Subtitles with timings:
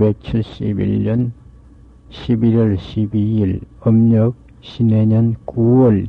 [0.00, 1.32] 1971년
[2.10, 6.06] 11월 12일 음력 신해년 9월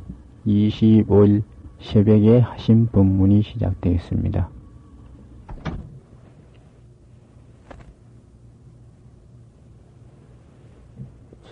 [0.48, 1.44] 25일
[1.80, 4.50] 새벽에 하신 법문이 시작되겠습니다.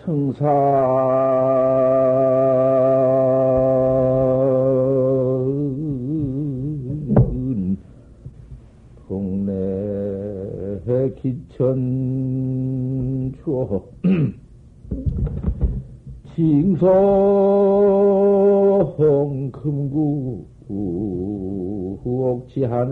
[0.06, 0.46] 청사
[9.07, 9.51] 동네
[11.21, 12.29] 기천
[13.43, 13.86] 주어.
[16.36, 16.89] 징성
[19.52, 20.46] 금구
[22.05, 22.89] 옥지 하늘라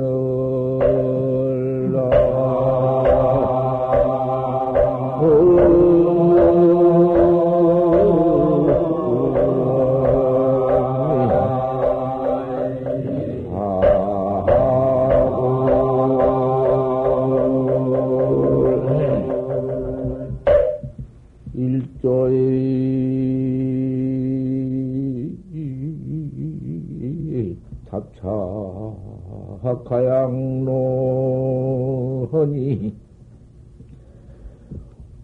[29.62, 30.68] 가양로하니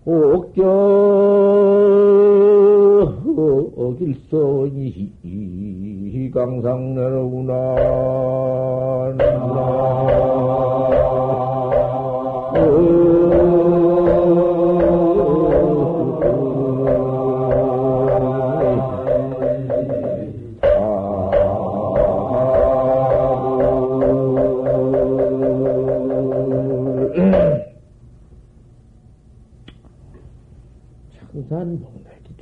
[0.06, 0.64] 옥겨
[3.98, 5.12] 길성이
[6.34, 7.54] 강상 내려구나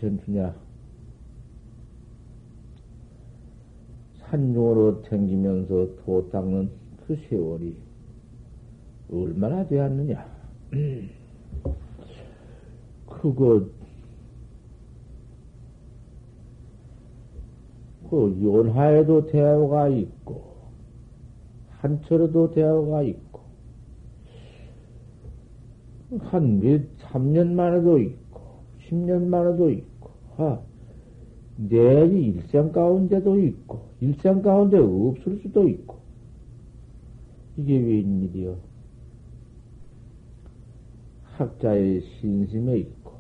[0.02, 0.54] 전투냐?
[4.18, 6.70] 산중으로 탱기면서 도 닦는
[7.06, 7.78] 그 세월이
[9.12, 10.26] 얼마나 되었느냐?
[13.08, 13.66] 그거,
[18.10, 20.52] 그 연하에도 대화가 있고,
[21.70, 23.42] 한철에도 대화가 있고,
[26.20, 28.21] 한 몇, 3년 만에도 있고,
[28.92, 30.60] 10년 만에도 있고, 아,
[31.56, 35.98] 내일이 일생 가운데도 있고, 일생 가운데 없을 수도 있고,
[37.58, 38.58] 이게 웬일이요?
[41.24, 43.14] 학자의 신심에 있고,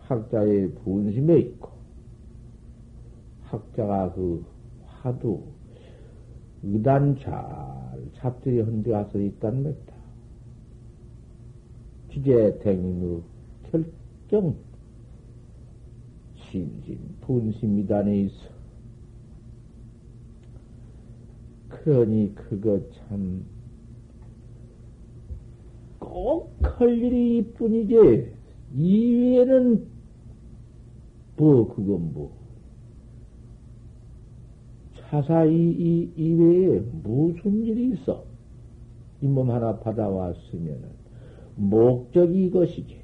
[0.00, 1.70] 학자의 분심에 있고,
[3.42, 4.44] 학자가 그
[4.86, 5.42] 화두,
[6.62, 7.34] 의단 잘
[8.14, 8.60] 잡들이
[8.90, 9.94] 와서 있단 말이다.
[12.08, 13.22] 주제 대민의
[13.70, 14.56] 결정,
[16.50, 18.48] 신진 분심이단에 있어.
[21.68, 23.46] 그러니 그거 참
[26.00, 28.32] 꼭 할 일이 이뿐이지.
[28.74, 29.86] 이외에는
[31.36, 32.36] 뭐 그건 뭐.
[34.96, 38.24] 차사 이, 이 이외에 무슨 일이 있어?
[39.22, 40.88] 이 몸 하나 받아왔으면은
[41.56, 43.00] 목적이 이것이지.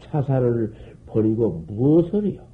[0.00, 0.72] 차사를
[1.08, 2.46] 버리고 무엇을요?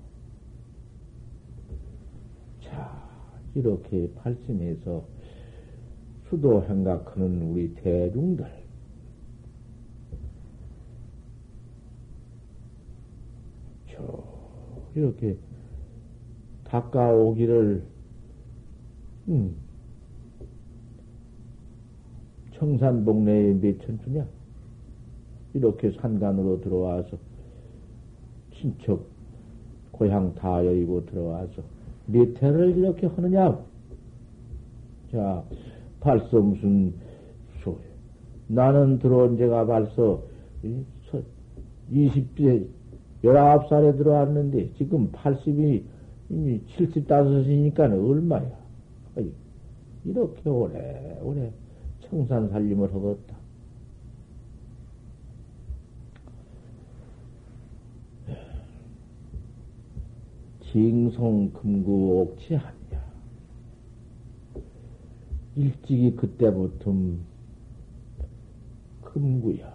[2.62, 3.02] 자,
[3.54, 5.04] 이렇게 발심해서
[6.28, 8.46] 수도 생각하는 우리 대중들.
[13.90, 14.24] 저,
[14.94, 15.36] 이렇게
[16.64, 17.84] 닦아오기를,
[19.28, 19.56] 음,
[22.54, 24.26] 청산봉내에 몇 천 주냐?
[25.54, 27.16] 이렇게 산간으로 들어와서
[28.64, 29.04] 친척
[29.92, 31.62] 고향 다 여의고 들어와서
[32.06, 33.58] 밑에를 이렇게 하느냐?
[35.12, 35.44] 자,
[36.00, 36.94] 벌써 무슨
[37.62, 37.78] 소
[38.48, 40.22] 나는 들어온 지가 벌써
[41.92, 42.66] 20세,
[43.22, 45.82] 19살에 들어왔는데 지금 80이
[46.30, 48.50] 이미 75이니까 얼마야?
[50.06, 51.52] 이렇게 오래, 오래
[52.00, 53.43] 청산 살림을 하겠다.
[60.74, 63.00] 징송 금구 옥치하냐.
[65.54, 66.92] 일찍이 그때부터
[69.00, 69.72] 금구야.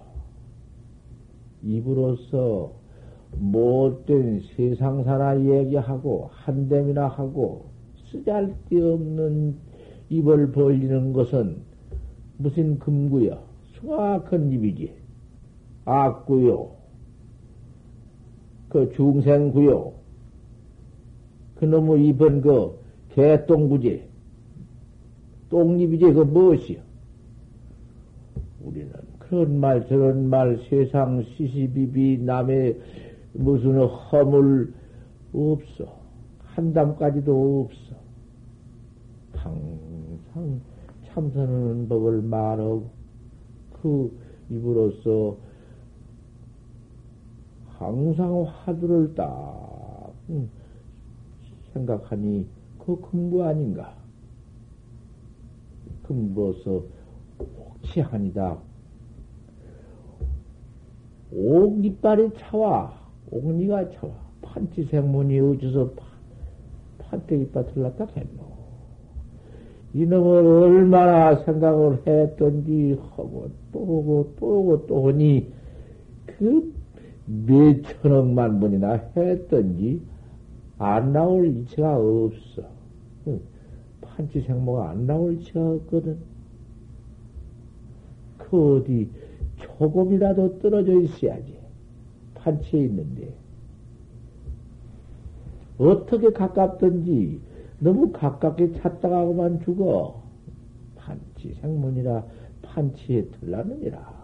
[1.64, 2.74] 입으로서
[3.38, 7.68] 못된 세상 사나 얘기하고 한댐이나 하고
[8.12, 9.56] 쓰잘데없는
[10.10, 11.62] 입을 벌리는 것은
[12.36, 13.42] 무슨 금구야?
[13.72, 14.94] 수악한 입이지.
[15.86, 16.76] 악구요.
[18.68, 19.99] 그 중생구요.
[21.60, 22.80] 그놈의 입은 그
[23.10, 24.08] 개똥구지.
[25.50, 26.80] 똥입이지, 그 무엇이요?
[28.64, 32.80] 우리는 그런 말, 저런 말, 세상 시시비비, 남의
[33.34, 34.74] 무슨 허물
[35.34, 36.00] 없어.
[36.40, 37.96] 한 담까지도 없어.
[39.34, 40.62] 항상
[41.08, 42.90] 참선하는 법을 말하고,
[43.82, 44.18] 그
[44.50, 45.38] 입으로서
[47.68, 50.14] 항상 화두를 딱
[51.80, 52.46] 생각하니
[52.80, 53.94] 그 근거 아닌가?
[56.04, 56.84] 근거서
[57.38, 58.58] 옥치하니다.
[61.32, 62.94] 옥 이빨이 차와,
[63.32, 64.14] 옥니가 차와.
[64.42, 65.92] 판치생문이 어디서
[66.98, 68.50] 판때 이빨 들렀다 했노.
[69.94, 75.52] 이놈을 얼마나 생각을 했던지 하고 또 오고 또 오고 또 오니
[76.26, 76.74] 그
[77.26, 80.02] 몇천억만 번이나 했던지
[80.80, 82.64] 안 나올 이치가 없어.
[84.02, 86.18] 판치 생모가 안 나올 이치가 없거든.
[88.38, 89.10] 그 어디
[89.58, 91.60] 조금이라도 떨어져 있어야지.
[92.36, 93.34] 판치에 있는데.
[95.78, 97.42] 어떻게 가깝든지
[97.80, 100.22] 너무 가깝게 찾다가 그만 죽어.
[100.96, 102.26] 판치 생문이라
[102.62, 104.18] 판치에 들라느니라.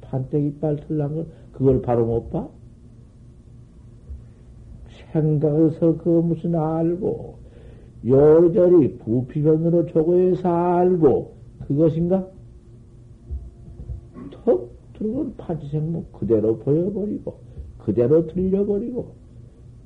[0.00, 2.48] 판때기 빨 틀란 건 그걸 바로 못 봐?
[5.12, 7.38] 생각해서 그 무슨 알고,
[8.06, 11.36] 요리저리 부피변으로 조고해서 알고,
[11.66, 12.26] 그것인가?
[14.30, 17.38] 턱 들어온 판치생문 그대로 보여버리고,
[17.78, 19.14] 그대로 들려버리고,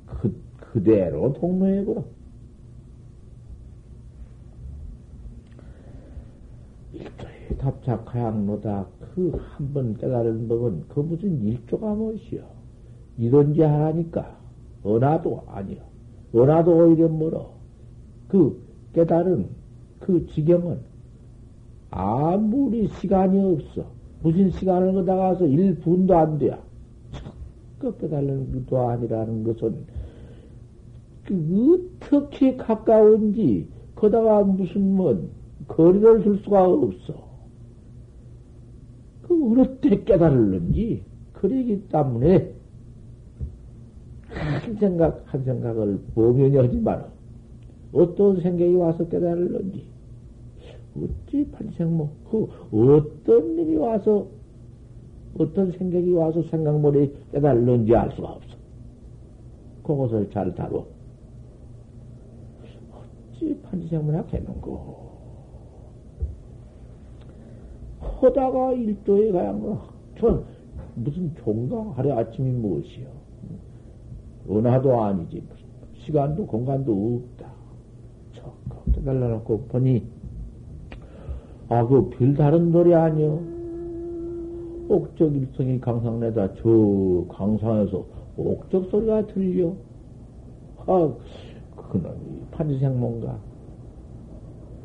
[0.05, 2.03] 그, 그대로 동로해버려.
[6.93, 8.87] 일조의 답착하양로다.
[9.15, 12.41] 그 한 번 깨달은 법은 그 무슨 일조가 무엇이여.
[13.17, 14.37] 이런지 하라니까.
[14.85, 15.77] 은하도 아니여.
[16.35, 17.51] 은하도 오히려 멀어.
[18.27, 18.61] 그
[18.93, 19.47] 깨달은
[19.99, 20.79] 그 지경은
[21.91, 23.85] 아무리 시간이 없어.
[24.21, 26.59] 무슨 시간을 거다가서 1분도 안 돼야.
[27.81, 29.85] 척 깨달는 것도 아니라는 것은
[31.23, 35.29] 그 어떻게 가까운지 거다가 무슨 뭐
[35.67, 37.13] 거리를 둘 수가 없어.
[39.21, 41.03] 그 어느 때 깨달을는지
[41.33, 42.54] 그러기 때문에
[44.35, 47.07] 한 생각 한 생각을 보면이 하지 마라.
[47.93, 49.85] 어떤 생각이 와서 깨달을는지
[50.97, 54.27] 어찌 판생모 그 어떤 일이 와서
[55.37, 58.55] 어떤 생각이 와서 생각머리 깨달는지 알 수가 없어.
[59.83, 60.85] 그것을 잘 다뤄.
[63.33, 65.05] 어찌 판생모나 개는고.
[67.99, 69.53] 하다가 일도에 가야
[70.19, 70.45] 전
[70.95, 73.14] 무슨 종가 하루 아침이 무엇이요?
[74.49, 75.43] 은하도 아니지.
[75.95, 77.51] 시간도 공간도 없다.
[78.33, 78.53] 저,
[78.93, 80.03] 깨달아놓고 보니,
[81.69, 83.41] 아, 그 별다른 노래 아니요?
[84.87, 88.05] 옥적 일성이 강상내다 저 강상에서
[88.37, 89.73] 옥적 소리가 들려.
[90.85, 91.11] 아,
[91.75, 93.39] 그놈이 판지생 뭔가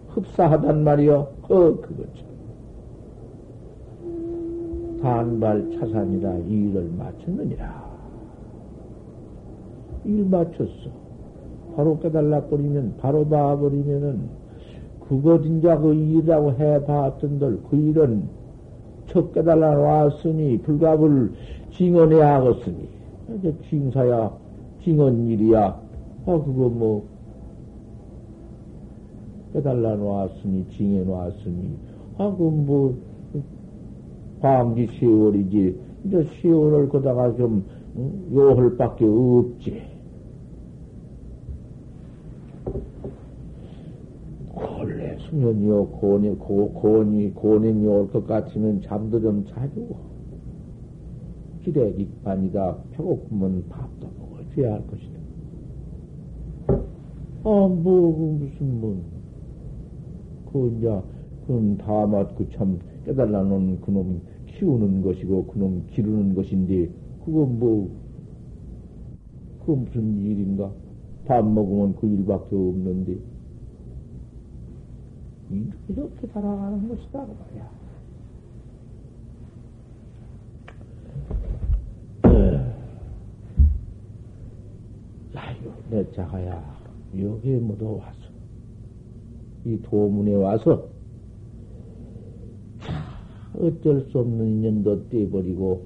[0.08, 1.14] 흡사하단 말이요.
[1.42, 2.30] 어, 그거 참.
[5.02, 7.89] 반발 차산이라 일을 마쳤느니라.
[10.04, 10.90] 일 마쳤어.
[11.76, 14.20] 바로 깨달라 버리면, 바로 봐버리면은,
[15.08, 18.28] 그거 진짜 그 일이라고 해봤던들, 그 일은
[19.06, 21.32] 첫 깨달라 왔으니, 불갑을
[21.72, 22.88] 징언해야 하겠으니,
[23.38, 24.32] 이제 징사야,
[24.82, 25.64] 징언 일이야.
[25.66, 25.80] 아,
[26.24, 27.04] 그거 뭐,
[29.52, 31.76] 깨달라 놨으니, 징해 놨으니,
[32.18, 32.94] 아, 그 뭐,
[34.40, 35.74] 광기 10월이지.
[36.04, 37.64] 이제 10월을 거다가 좀,
[38.32, 39.89] 요할 밖에 없지.
[45.32, 49.94] 원래 수면이요, 고니, 고, 고니, 고님이 올 것 같으면 잠도 좀 자주.
[51.62, 52.76] 기대 기반이다.
[52.92, 55.20] 배고프면 밥도 먹어줘야 할 것이다.
[57.44, 59.02] 아, 뭐, 무슨, 뭐,
[60.52, 60.88] 그, 이제,
[61.46, 66.90] 그럼 다 맞고 참 깨달아 놓은 그놈 키우는 것이고 그놈 기르는 것인데
[67.24, 67.90] 그건 뭐
[69.60, 70.70] 그건 무슨 일인가?
[71.24, 73.18] 밥 먹으면 그 일밖에 없는데
[75.50, 77.80] 이렇게 살아가는 것이다 그 말이야.
[85.34, 86.80] 야요 내 자가야
[87.18, 88.18] 여기에 모두 와서
[89.64, 90.88] 이 도문에 와서
[93.58, 95.84] 어쩔 수 없는 인연도 떼버리고,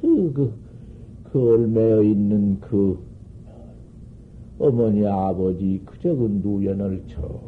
[0.00, 0.54] 그, 그,
[1.24, 2.98] 그 얼매어 있는 그
[4.62, 7.42] 어머니, 아버지, 그저 그 누연을 저,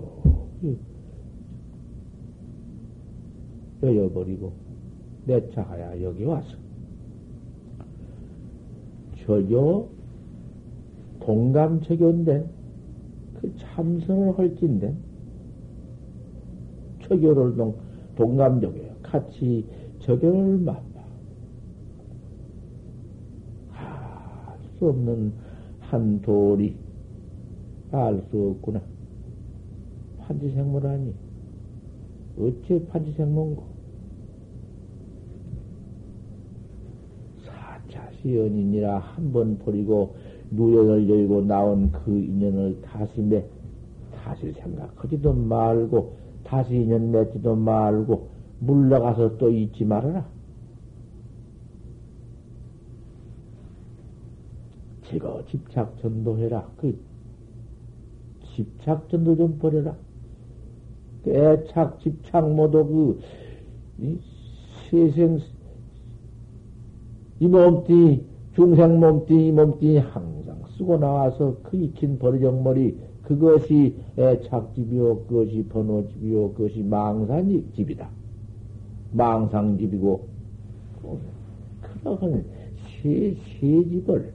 [3.84, 4.52] 여여버리고
[5.24, 6.56] 내차하야 여기 와서
[9.24, 9.86] 저저
[11.20, 12.50] 동감처교인데
[13.40, 14.96] 그 참선을 헐진데
[17.02, 17.76] 처교를 동,
[18.16, 18.92] 동감적이에요.
[19.02, 19.64] 같이
[20.00, 21.04] 저교를 맛봐.
[23.70, 25.32] 할수 없는
[25.78, 26.83] 한 돌이
[27.94, 28.82] 알 수 없구나.
[30.18, 31.14] 판지생물하니
[32.38, 33.62] 어째 판지생물고
[37.44, 40.16] 사차시 연인이라 한 번 버리고
[40.50, 43.44] 누연을 열고 나온 그 인연을 다시 매,
[44.14, 48.28] 다시 생각하지도 말고, 다시 인연 맺지도 말고,
[48.60, 50.26] 물러가서 또 잊지 말아라.
[55.08, 56.70] 제거 집착 전도해라.
[56.76, 56.96] 그
[58.54, 59.96] 집착 전도 좀 버려라.
[61.26, 63.20] 애착, 집착 모두 그,
[63.98, 64.18] 이
[64.90, 65.38] 세생,
[67.40, 75.64] 이 몸띠, 중생 몸띠, 이 몸띠 항상 쓰고 나와서 그 익힌 버리정머리, 그것이 애착집이요, 그것이
[75.68, 78.08] 번호집이요, 그것이 망산집이다.
[79.12, 80.28] 망상집이고,
[81.80, 82.44] 그러한
[83.02, 84.32] 세, 세 집을,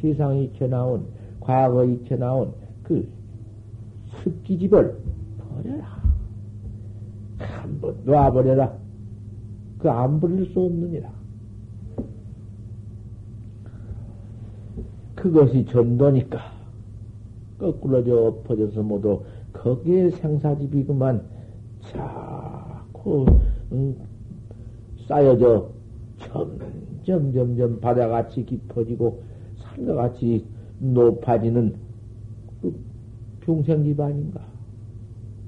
[0.00, 1.06] 세상에 익혀나온,
[1.42, 3.08] 과거에 익혀 나온 그
[4.22, 4.96] 습기집을
[5.38, 6.02] 버려라.
[7.38, 8.72] 한번 놔버려라.
[9.78, 11.10] 그 안 버릴 수 없느니라.
[15.14, 16.38] 그것이 전도니까.
[17.58, 19.22] 거꾸로 저 엎어져서 모두
[19.52, 21.22] 거기에 생사집이구만
[21.82, 23.24] 자꾸
[23.70, 23.94] 응,
[25.06, 25.70] 쌓여져
[26.18, 29.22] 점점 점점 바다같이 깊어지고
[29.58, 30.44] 산과 같이
[30.82, 31.74] 높아지는
[32.60, 32.74] 그
[33.40, 34.40] 평생집 아닌가.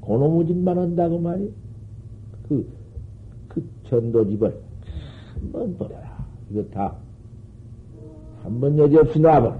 [0.01, 1.53] 고노무집만 한다고 말이
[2.49, 2.67] 그,
[3.49, 4.49] 그 전도집을
[5.35, 6.25] 한 번 버려라.
[6.51, 6.97] 이거 다
[8.45, 9.59] 한 번 여지 없이 놔버려.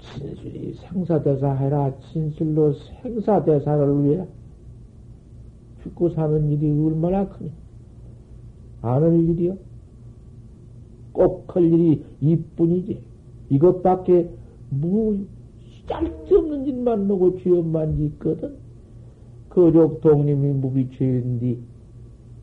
[0.00, 1.92] 진술이 생사대사 해라.
[2.12, 4.26] 진술로 생사대사를 위해
[5.82, 7.50] 죽고 사는 일이 얼마나 크냐.
[8.82, 9.56] 아는 일이요?
[11.18, 13.00] 꼭할 일이 이뿐이지.
[13.50, 14.30] 이것밖에
[14.70, 15.18] 뭐,
[15.88, 18.54] 짤데없는 짓만 놓고 죄업만 짓거든.
[19.48, 21.58] 거족 동님이 무비죄인디,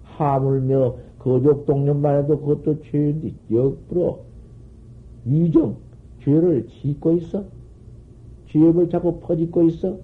[0.04, 4.26] 하물며 거족 동년만 해도 그것도 죄인데 역부로
[5.24, 5.78] 위정
[6.22, 7.46] 죄를 짓고 있어?
[8.50, 10.00] 죄업을 자꾸 퍼짓고 있어?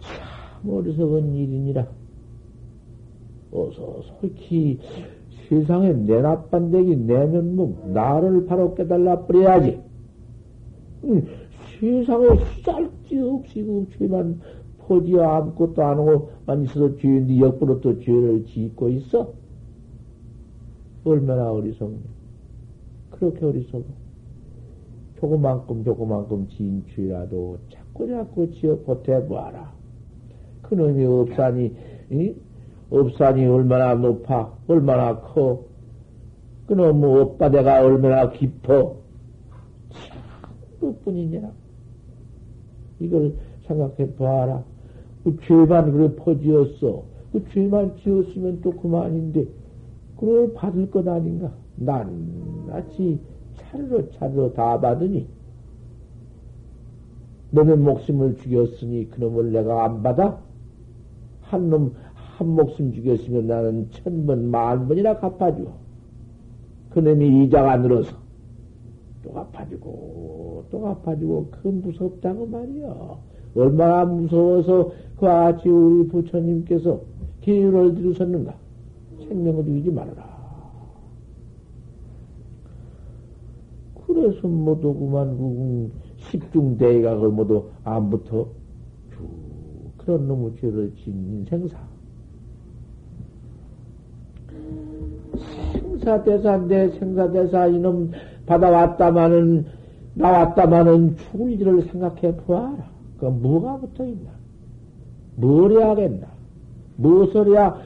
[0.00, 1.99] 참 어리석은 일이니라.
[3.52, 4.78] 어서 솔직히
[5.48, 9.80] 세상에 내 나빤데기 내면목 나를 바로 깨달라 버려야지.
[11.04, 11.26] 응,
[11.80, 12.26] 세상에
[12.64, 14.40] 쌀데없이 그 죄만
[14.78, 19.32] 포지어 아무것도 안 하고 만 있어도 죄인데 역부로 또 죄를 짓고 있어?
[21.04, 21.98] 얼마나 어리석냐.
[23.10, 23.84] 그렇게 어리석어.
[25.18, 26.48] 조그만큼 조그만큼
[26.94, 29.72] 죄라도 자꾸 자꾸 지어 보태보아라.
[30.62, 31.74] 그놈이 업산이,
[32.10, 32.34] 이?
[32.90, 35.64] 업산이 얼마나 높아, 얼마나 커.
[36.66, 38.96] 그놈의 업바다가 얼마나 깊어.
[39.90, 40.18] 참,
[40.80, 41.50] 그뿐이냐.
[43.00, 43.34] 이걸
[43.66, 44.62] 생각해 봐라.
[45.24, 47.02] 그 죄만 그래 퍼지었어.
[47.32, 49.46] 그 죄만 지었으면 또 그만인데,
[50.16, 51.52] 그걸 받을 것 아닌가?
[51.76, 53.18] 낱낱이
[53.56, 55.26] 차례로 차례로 다 받으니,
[57.52, 60.38] 너의 목숨을 죽였으니 그놈을 내가 안 받아?
[61.42, 61.94] 한 놈,
[62.40, 65.62] 한 목숨 죽였으면 나는 천 번, 만 번이나 갚아줘.
[66.88, 68.16] 그놈이 이자가 늘어서
[69.22, 73.18] 또 갚아주고, 또 갚아주고, 그 무섭다고 말이야.
[73.54, 77.00] 얼마나 무서워서 그와 같이 우리 부처님께서
[77.42, 78.54] 기회를 들으셨는가?
[79.28, 80.40] 생명을 죽이지 말아라.
[84.06, 88.48] 그래서 모두 그만 십중대가 그 모두 안부터
[89.12, 89.28] 쭉
[89.98, 91.89] 그런 놈의 죄를 짓는 생사.
[96.00, 98.10] 생사대사인데 생사대사 이놈
[98.46, 99.64] 받아왔다마는
[100.14, 102.90] 나왔다마는 죽을 일을 생각해 보아라.
[103.18, 104.30] 그 뭐가 붙어 있나?
[105.36, 106.26] 뭘 해야겠나?
[106.96, 107.76] 무엇을 해야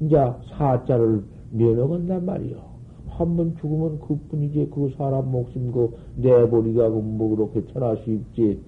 [0.00, 0.16] 이제
[0.56, 1.22] 사자를
[1.52, 2.66] 면허건단 말이요.
[3.08, 8.60] 한 번 죽으면 그뿐이지 그 사람 목숨 그 내버리가 그뭐 그렇게 천하 쉽지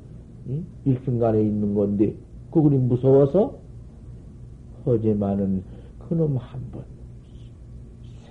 [0.49, 0.64] 응?
[0.87, 2.14] 일순간에 있는 건데
[2.50, 3.59] 그거이 무서워서
[4.87, 5.62] 허제만은
[6.09, 6.83] 그놈 한 번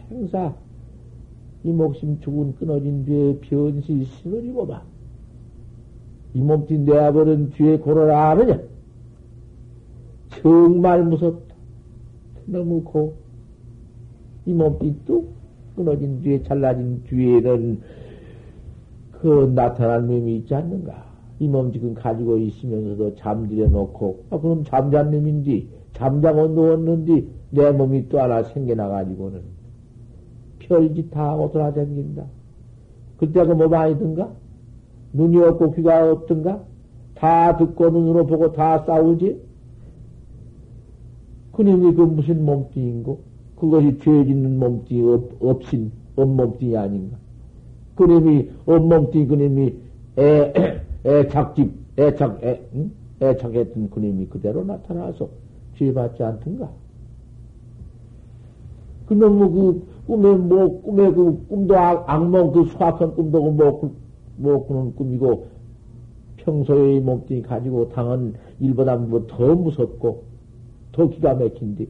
[0.10, 0.54] 생사
[1.64, 4.82] 이 목숨 죽은 끊어진 뒤에 변시 신을 입어봐.
[6.34, 8.60] 이 몸뚱이 내버린 뒤에 고를 아느냐?
[10.42, 11.56] 정말 무섭다.
[12.46, 13.16] 너무 고.
[14.46, 15.34] 이 몸뚱이 뚝
[15.76, 17.82] 끊어진 뒤에, 잘라진 뒤에는
[19.12, 21.06] 그 나타난 놈이 있지 않는가?
[21.40, 28.10] 이 몸 지금 가지고 있으면서도 잠들여 놓고, 아, 그럼 잠잔 놈인지, 잠자고 누웠는지, 내 몸이
[28.10, 29.57] 또 하나 생겨나가지고는
[30.68, 32.26] 별짓 다 하고 돌아다닌다.
[33.18, 34.30] 그때가 뭐 많이 든가?
[35.14, 36.64] 눈이 없고 귀가 없든가?
[37.16, 39.42] 다 듣고 눈으로 보고 다 싸우지?
[41.54, 43.20] 그놈이 그 무슨 몸뚱인고?
[43.56, 47.18] 그것이 죄 짓는 몸뚱이 없, 없인, 엄몸뚱이 아닌가?
[47.96, 49.74] 그놈이 엄몸뚱이 그놈이
[50.20, 50.54] 애,
[51.04, 52.92] 애착집, 애착, 애, 응?
[53.20, 55.28] 애착했던 그놈이 그대로 나타나서
[55.76, 56.70] 죄 받지 않던가?
[59.08, 63.92] 그놈의 그 꿈에 뭐, 꿈에 그 꿈도 악, 악몽 그 수악한 꿈도 뭐,
[64.38, 65.48] 뭐, 그런 꿈이고,
[66.38, 70.24] 평소에 몸뚱이 가지고 당한 일보다 뭐더 무섭고,
[70.94, 71.88] 더 기가 막힌데.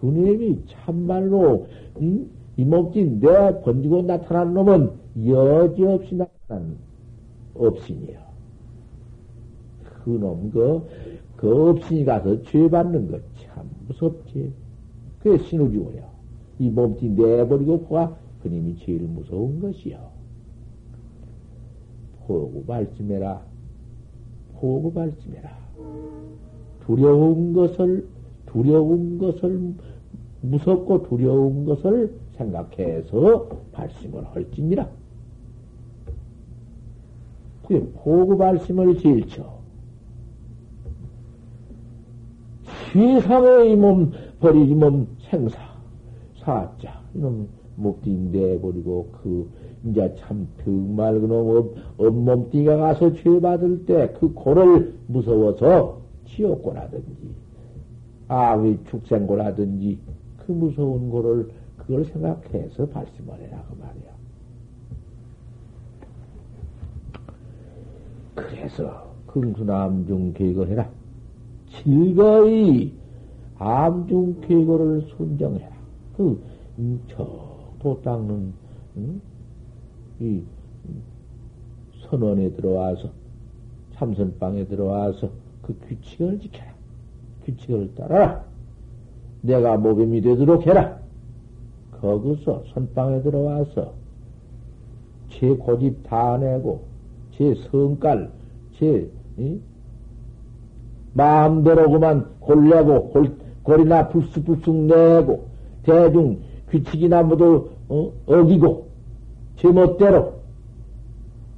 [0.00, 1.66] 그놈이 참말로,
[2.00, 2.30] 음?
[2.56, 4.90] 이 몸뚱이 내 번지고 나타난 놈은
[5.26, 6.76] 여지없이 나타난
[7.54, 8.18] 업신이요.
[10.04, 10.82] 그놈, 그,
[11.36, 13.18] 그 업신이 가서 죄 받는 거
[13.58, 14.52] 참 무섭지.
[15.18, 16.17] 그게 신우지고요.
[16.58, 19.98] 이 몸뚱이 내버리고 보아 그님이 제일 무서운 것이요.
[22.26, 23.40] 포구 발심해라.
[24.54, 25.56] 포구 발심해라.
[26.84, 28.06] 두려운 것을,
[28.46, 29.74] 두려운 것을,
[30.40, 34.88] 무섭고 두려운 것을 생각해서 발심을 할지니라.
[37.62, 39.58] 그게 포구 발심을 제일쳐.
[42.92, 45.67] 세상의 몸, 버리지 몸 생사,
[46.48, 49.50] 사자, 이놈 목띠 내버리고 그,
[49.84, 57.34] 이제 참 정말 그놈 엄몸띠가 가서 죄받을 때 그 고를 무서워서 지옥고라든지,
[58.28, 59.98] 아위 축생고라든지
[60.38, 64.08] 그 무서운 고를 그걸 생각해서 발심을 해라 그 말이야.
[68.36, 70.88] 그래서 긍수남중 계획을 해라.
[71.70, 72.94] 즐거이
[73.58, 75.77] 암중계고를 순정해라.
[76.18, 76.42] 그,
[76.80, 77.24] 음, 저,
[77.78, 78.52] 도 닦는,
[78.96, 79.22] 음?
[80.18, 80.42] 이,
[82.00, 83.10] 선원에 들어와서,
[83.94, 85.30] 참선방에 들어와서
[85.62, 86.72] 그 규칙을 지켜라.
[87.44, 88.44] 규칙을 따라라.
[89.42, 90.98] 내가 모범이 되도록 해라.
[92.00, 93.92] 거기서 선방에 들어와서
[95.30, 96.82] 제 고집 다 내고,
[97.36, 98.32] 제 성깔,
[98.76, 99.60] 제, 이?
[101.12, 105.47] 마음대로 그만 골래고, 골, 골이나 불쑥불쑥 내고,
[105.88, 108.12] 대중 규칙이나 모두 어?
[108.26, 108.88] 어기고,
[109.56, 110.34] 제멋대로,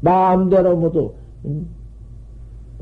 [0.00, 1.14] 마음대로 모두,
[1.44, 1.68] 음?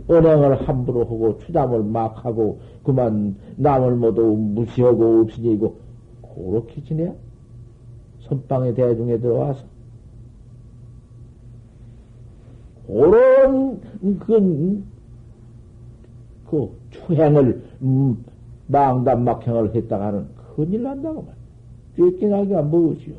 [0.06, 5.76] 언행을 함부로 하고, 추담을 막 하고, 그만 남을 모두 무시하고 없으니고,
[6.22, 7.14] 그렇게 지내?
[8.20, 9.64] 선방의 대중에 들어와서.
[12.86, 13.80] 그런,
[14.20, 14.84] 그,
[16.50, 18.24] 그 추행을, 음,
[18.66, 21.37] 망담 막행을 했다가는 큰일 난다고 말.
[21.98, 23.14] 쫓겨나기가 무엇이요?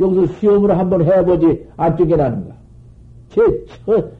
[0.00, 2.56] 여기서 시험을 한번 해보지 안 쫓겨나는가?
[3.28, 3.40] 제,
[3.86, 4.10] 저,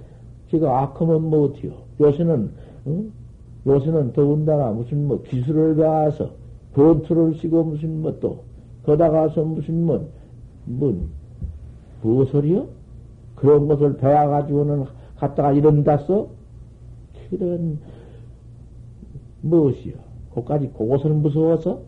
[0.50, 1.72] 제가 악하면 못해요.
[2.00, 2.50] 요새는,
[2.86, 3.12] 응?
[3.66, 6.30] 요새는 더군다나 무슨 뭐 기술을 배워서
[6.74, 8.44] 권투를 쓰고 무슨 뭐 또,
[8.84, 10.08] 거다 가서 무슨 뭐,
[10.64, 11.08] 뭐,
[12.02, 12.68] 무엇을이요?
[13.34, 14.84] 그런 것을 배워가지고는
[15.16, 16.28] 갖다가 이런다 써?
[17.30, 17.78] 그런,
[19.42, 19.94] 무엇이요?
[20.34, 21.80] 그까지 그것을 무서워서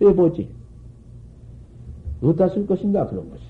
[0.00, 0.55] 해보지.
[2.22, 3.44] 어디다 쓸 것인가, 그런 것이.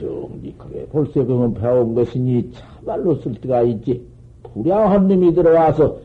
[0.00, 4.06] 정직하게 볼세 그건 배운 것이니 참말로 쓸 때가 있지.
[4.42, 5.98] 불량한 놈이 들어와서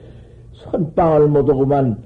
[0.53, 2.03] 선빵을 못하고만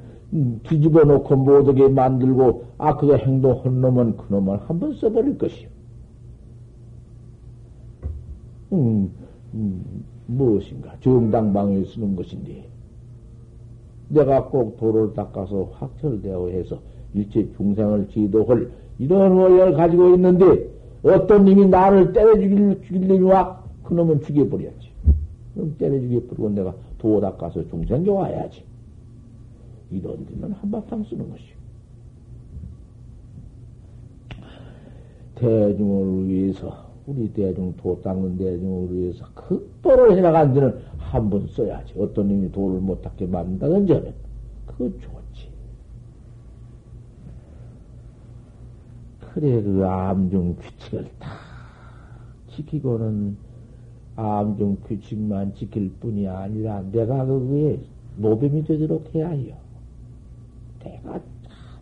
[0.64, 5.68] 뒤집어 놓고 못하게 만들고, 아, 그거 행동한 놈은 그 놈을 한번 써버릴 것이요.
[8.72, 9.12] 음,
[9.56, 10.96] 음, 무엇인가?
[11.02, 12.69] 정당방에 쓰는 것인데,
[14.10, 16.80] 내가 꼭 도를 닦아서 확철되어 해서
[17.14, 20.70] 일체 중생을 지도할 이런 원리를 가지고 있는데,
[21.04, 24.90] 어떤 님이 나를 때려 죽일, 죽일 놈이 와, 그놈은 죽여버려야지.
[25.54, 28.64] 그럼 때려 죽여버리고 내가 도 닦아서 중생 좋아야지.
[29.92, 31.60] 이런 데는 한바탕 쓰는 것이요.
[35.36, 41.96] 대중을 위해서 우리 대중 도 닦는 대중을 위해서 극도로 해나간 데는 한 번 써야지.
[41.98, 44.14] 어떤 놈이 도를 못 닦게 만든다든지 하면
[44.68, 45.50] 그거 좋지.
[49.34, 51.30] 그래 그 암중 규칙을 다
[52.52, 53.38] 지키고는
[54.16, 57.80] 암중 규칙만 지킬 뿐이 아니라 내가 그거에
[58.18, 59.56] 노뱀이 되도록 해야 해요.
[60.84, 61.20] 내가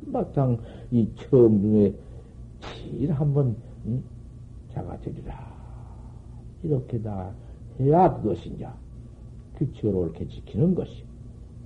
[0.05, 0.57] 한바탕
[0.91, 1.93] 이 처음 중에
[2.61, 4.01] 제일 한번 응?
[4.77, 5.33] 자가 되리라.
[6.61, 7.31] 이렇게 다
[7.79, 8.75] 해야 그것이냐.
[9.57, 11.03] 규칙을 옳게 지키는 것이.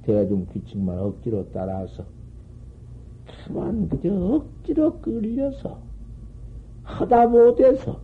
[0.03, 2.05] 대중 규칙만 억지로 따라서
[3.45, 5.79] 그만 그저 억지로 끌려서
[6.83, 7.99] 하다 못해서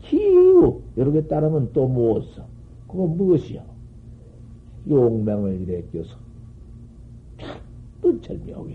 [0.00, 2.46] 기우 여러 개 따르면 또 무엇어?
[2.88, 3.62] 그건 무엇이요?
[4.88, 6.16] 용맹을 이래 껴서
[8.22, 8.70] 자꾸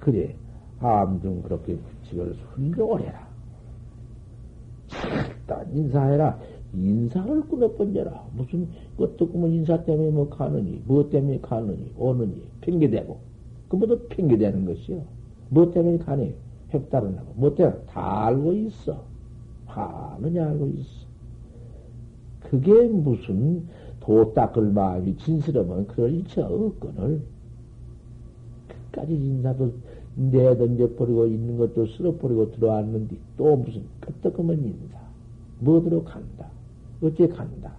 [0.00, 0.36] 그래
[0.80, 3.26] 암중 그렇게 규칙을 순종을 해라.
[5.28, 6.38] 일단 인사해라.
[6.74, 8.26] 인사를 끊어번져라.
[8.34, 13.18] 무슨 것도 꾸면 인사 때문에 뭐 가느니, 무엇 때문에 가느니, 오느니, 핑계대고.
[13.68, 15.02] 그 뭐도 핑계대는 것이요.
[15.48, 16.34] 무엇 때문에 가니?
[16.72, 17.34] 획달은하고.
[17.36, 19.04] 무엇 때문에 다 알고 있어.
[19.66, 21.06] 하느냐 알고 있어.
[22.40, 23.66] 그게 무슨
[24.00, 27.22] 도 닦을 마음이 진스러면 그럴 일체 없거늘.
[28.92, 29.72] 끝까지 인사도
[30.16, 34.98] 내던져 버리고 있는 것도 쓸어 버리고 들어왔는데 또 무슨 끄떡하면 인사.
[35.60, 36.48] 뭐들어 간다.
[37.02, 37.72] 어째 간다.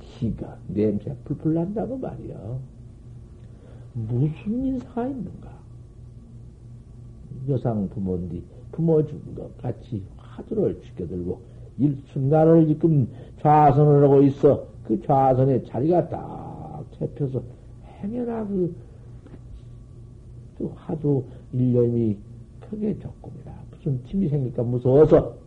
[0.00, 2.58] 기가 냄새 풀풀 난다고 말이야.
[3.94, 5.52] 무슨 인사가 있는가?
[7.48, 11.40] 여상 부모인데 부모 죽은 것 같이 화두를 지켜들고
[11.78, 13.08] 일순간을 지금
[13.40, 14.66] 좌선을 하고 있어.
[14.84, 17.42] 그 좌선에 자리가 딱 잡혀서
[18.00, 18.74] 행여나 그,
[20.58, 22.18] 그 화두 일념이
[22.60, 25.42] 크게 조금이라 무슨 팀이 생길까 무서워서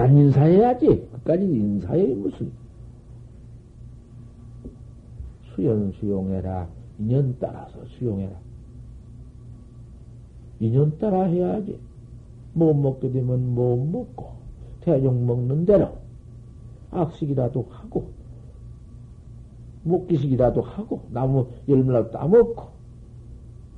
[0.00, 1.08] 절단 인사해야지.
[1.12, 2.50] 끝까지 인사해 무슨
[5.54, 6.68] 수연 수용해라.
[6.98, 8.32] 인연 따라서 수용해라.
[10.60, 11.78] 인연 따라 해야지.
[12.52, 14.32] 못 먹게 되면 못 먹고,
[14.80, 15.96] 대중 먹는 대로
[16.90, 18.10] 악식이라도 하고,
[19.84, 22.64] 먹기식이라도 하고, 나무 열매라도 따먹고,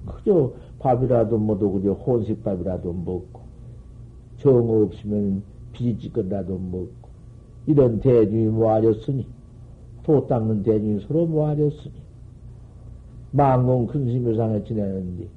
[0.06, 3.40] 그저 밥이라도 뭐도 그저 혼식밥이라도 먹고,
[4.38, 7.08] 정 없으면 비지건라도 먹고,
[7.66, 9.26] 이런 대중이 모아졌으니,
[10.02, 11.94] 도 닦는 대중이 서로 모아졌으니,
[13.30, 15.28] 망공 큰심유상에 지내는데,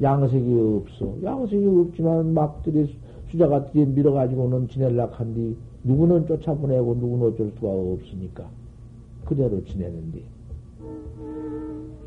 [0.00, 1.14] 양색이 없어.
[1.22, 2.96] 양색이 없지만 막들이
[3.30, 8.48] 수자가들이 밀어가지고는 지낼락 한디, 누구는 쫓아보내고 누구는 어쩔 수가 없으니까,
[9.28, 10.22] 그대로 지내는데,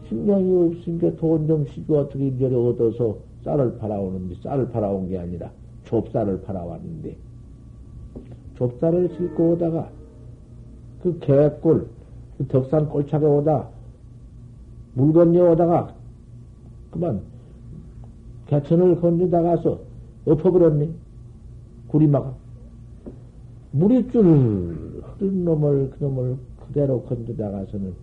[0.08, 5.52] 신경이 없으니까 돈좀 시주 어떻게 이리 얻어서 쌀을 팔아오는데, 쌀을 팔아온 게 아니라,
[5.86, 7.16] 좁쌀을 팔아왔는데,
[8.56, 9.92] 좁쌀을 싣고 오다가,
[11.04, 11.88] 그 개꿀,
[12.40, 13.70] 그 덕산 꼴차게 오다,
[14.96, 15.94] 물 건너 오다가,
[16.90, 17.22] 그만,
[18.48, 19.80] 개천을 건너다가서
[20.26, 20.90] 엎어버렸네.
[21.88, 22.34] 구리마가.
[23.74, 26.38] 물이 줄 흐른 놈을, 그 놈을
[26.72, 27.94] 그대로 건너다가서는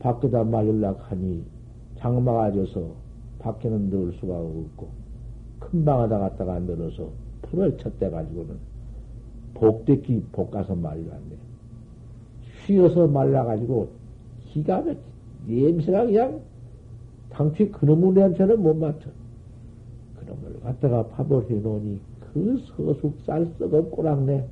[0.00, 1.44] 밖에다 말릴락 하니
[1.98, 2.90] 장마가 져서
[3.38, 4.88] 밖에는 넣을 수가 없고,
[5.60, 7.10] 큰 방에다 갖다가 넣어서
[7.42, 8.56] 풀을 쳤대 가지고는
[9.54, 11.36] 복대기 볶아서 말려왔네.
[12.66, 13.88] 쉬어서 말라가지고
[14.48, 14.98] 기가 막히
[15.46, 16.40] 냄새가 그냥
[17.30, 19.10] 당초에 그놈의 냄새는 못 맡아.
[20.18, 24.44] 그놈을 갖다가 밥을 해놓으니 그 서숙 쌀 썩은 꼬랑내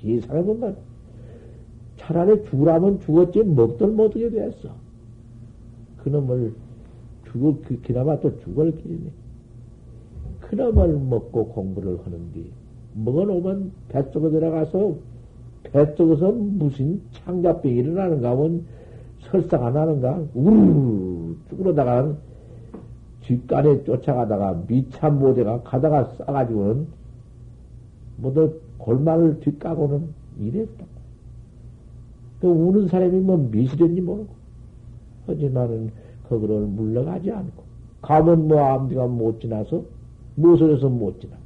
[0.00, 0.87] 세상에 보면
[2.08, 4.70] 차라리 죽으라면 죽었지 먹들 못하게 됐어.
[5.98, 6.54] 그놈을
[7.30, 9.10] 죽을, 그, 그나마 또 죽을 길이네.
[10.40, 12.40] 그놈을 먹고 공부를 하는데,
[12.94, 14.94] 먹어놓으면 뱃속에 들어가서,
[15.64, 18.64] 뱃속에서 무슨 창자병이 일어나는가 하면
[19.20, 20.22] 설상 안 하는가?
[20.32, 22.16] 우르르 쭈그러다가
[23.20, 26.86] 뒷간에 쫓아가다가 미참 모대가 가다가 싸가지고는
[28.16, 30.08] 모두 골만을 뒷가고는
[30.40, 30.97] 이랬다.
[32.40, 34.28] 그 우는 사람이 뭐 미실인지 모르고.
[35.26, 35.90] 하지만은
[36.28, 37.64] 거기를 물러가지 않고.
[38.02, 39.82] 가면 뭐 암디가 못 지나서
[40.36, 41.36] 무엇을 해서 못 지나.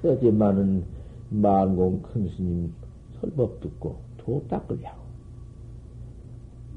[0.00, 0.84] 그러지만은
[1.30, 2.72] 만공 큰 스님
[3.20, 5.02] 설법 듣고 도 닦으려고.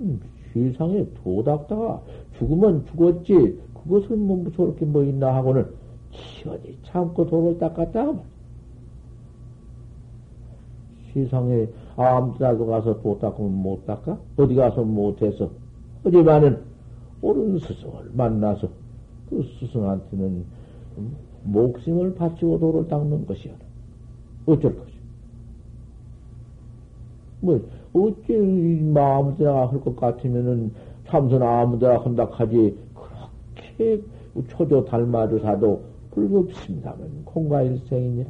[0.01, 0.19] 음,
[0.54, 2.01] 세상에 도 닦다가
[2.38, 3.60] 죽으면 죽었지.
[3.73, 5.65] 그것은 뭐 저렇게 뭐 있나 하고는
[6.12, 8.13] 시원히 참고 도를 닦았다.
[11.15, 14.17] 세상에 아무데라도 가서 도 닦으면 못 닦아?
[14.36, 15.49] 어디 가서 못해서.
[16.04, 16.60] 하지만은
[17.21, 18.67] 옳은 스승을 만나서
[19.30, 20.43] 그 스승한테는
[21.43, 23.54] 목숨을 바치고 도를 닦는 것이야.
[24.45, 24.93] 어쩔 것이.
[27.39, 27.62] 뭐,
[27.93, 30.71] 어째 마음대로 할 것 같으면은
[31.08, 34.01] 참선 아무데나 한다 하지, 그렇게
[34.49, 38.25] 초조 달마조사도 불급습니다면 공과 일생이니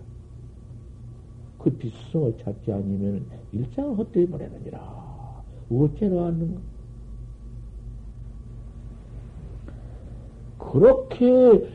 [1.66, 1.72] 라.
[1.72, 4.80] 급히 스승을 찾지 아니면 일상을 헛되이 보내느니라.
[5.72, 6.62] 어째로 왔는가?
[10.60, 11.68] 그렇게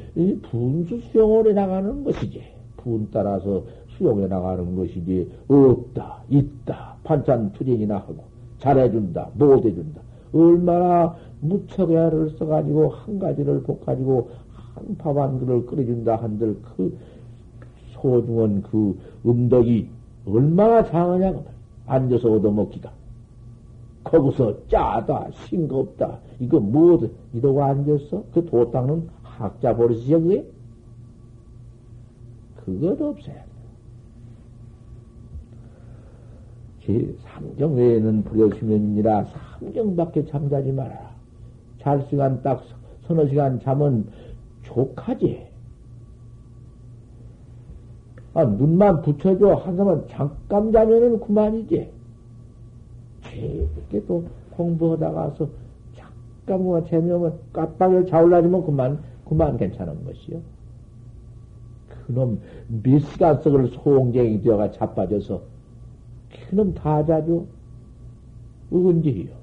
[0.43, 2.43] 분수 수용을 해 나가는 것이지.
[2.77, 3.65] 분 따라서
[3.97, 5.31] 수용해 나가는 것이지.
[5.49, 8.25] 없다, 있다, 반찬 투쟁이나 하고,
[8.59, 10.01] 잘해준다, 못해준다.
[10.33, 14.31] 얼마나 무척 애를 써가지고 한 가지를 볶아가지고
[14.75, 16.97] 한 밥 한 그릇을 끓여준다 한들 그
[18.01, 19.89] 소중한 그 음덕이
[20.27, 21.45] 얼마나 장하냐고
[21.87, 22.93] 앉아서 얻어먹기가.
[24.05, 28.25] 거기서 짜다, 싱겁다, 이거 뭐든, 이러고 앉았어?
[28.33, 30.47] 그도 닦는 학자 버릇이야, 그게?
[32.57, 33.51] 그것 없어야 돼.
[36.83, 39.27] 제 삼경 외에는 불여수면이라
[39.61, 41.11] 삼경밖에 잠자지 말아라.
[41.79, 42.63] 잘 시간 딱
[43.07, 44.07] 서너 시간 잠은
[44.63, 45.50] 족하지.
[48.35, 49.55] 아, 눈만 붙여줘.
[49.55, 51.91] 한 사람 잠깐 자면은 그만이지.
[53.35, 55.49] 이렇게 또 공부하다가서
[55.97, 60.41] 잠깐 뭐 재미없으면 깜빡을 자올라지면 그만, 그만 괜찮은 것이요.
[62.07, 65.43] 그놈 미스가석을 소홍쟁이 되어가 자빠져서
[66.49, 67.47] 그놈 다 자죠.
[68.73, 69.41] 은지요.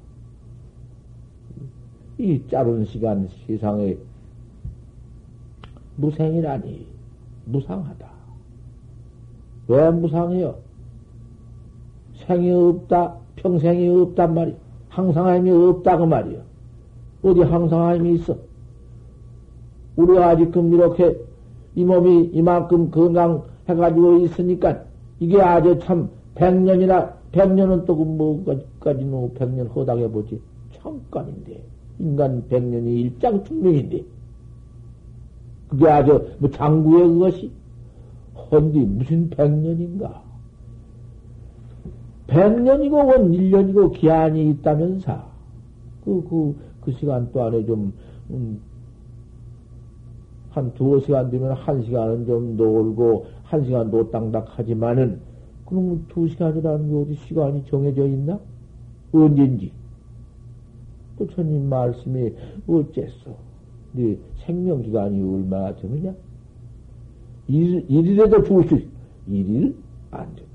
[2.17, 3.97] 이 짧은 시간 세상에
[5.97, 6.87] 무생이라니
[7.45, 8.16] 무상하다.
[9.67, 10.55] 왜 무상해요?
[12.25, 13.15] 생이 없다.
[13.35, 14.55] 평생이 없단 말이야.
[14.89, 16.39] 항상함이 없다고 말이야.
[17.23, 18.35] 어디 항상함이 있어?
[19.95, 21.17] 우리가 아직끔 이렇게
[21.75, 24.83] 이 몸이 이만큼 건강해가지고 있으니까
[25.19, 30.39] 이게 아주 참 백년이나 백년은 또그 뭐까지는 백년 허당해 보지
[30.73, 31.61] 잠깐인데
[31.99, 34.03] 인간 백년이 일장 충명인데
[35.69, 37.51] 그게 아주 뭐 장구의 그것이
[38.51, 40.23] 헌디 무슨 백년인가?
[42.27, 45.25] 백년이고 원 1년이고 기한이 있다면서
[46.03, 47.93] 그, 그, 그 시간 동안에 좀,
[48.29, 48.59] 음,
[50.49, 55.19] 한 두어 시간 되면 한 시간은 좀 놀고, 한 시간 노땅닥 하지만은,
[55.65, 58.39] 그럼 두 시간이라는 게 어디 시간이 정해져 있나?
[59.11, 59.71] 언젠지.
[61.17, 62.33] 부처님 말씀이
[62.67, 63.35] 어째서?
[63.93, 66.13] 네 생명기간이 얼마나 되느냐?
[67.47, 68.77] 일, 일이라도 있어.
[69.27, 69.75] 일일
[70.11, 70.47] 안 돼.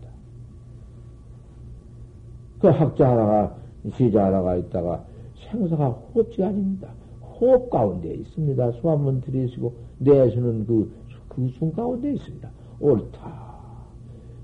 [2.62, 3.56] 그 학자 하나가,
[3.96, 5.04] 시자 하나가 있다가
[5.50, 6.88] 생사가 호흡지 아닙니다.
[7.20, 8.70] 호흡 가운데 있습니다.
[8.72, 10.92] 수 한번 들이시고, 내수는 그,
[11.28, 12.48] 그숨 가운데 있습니다.
[12.78, 13.52] 옳다.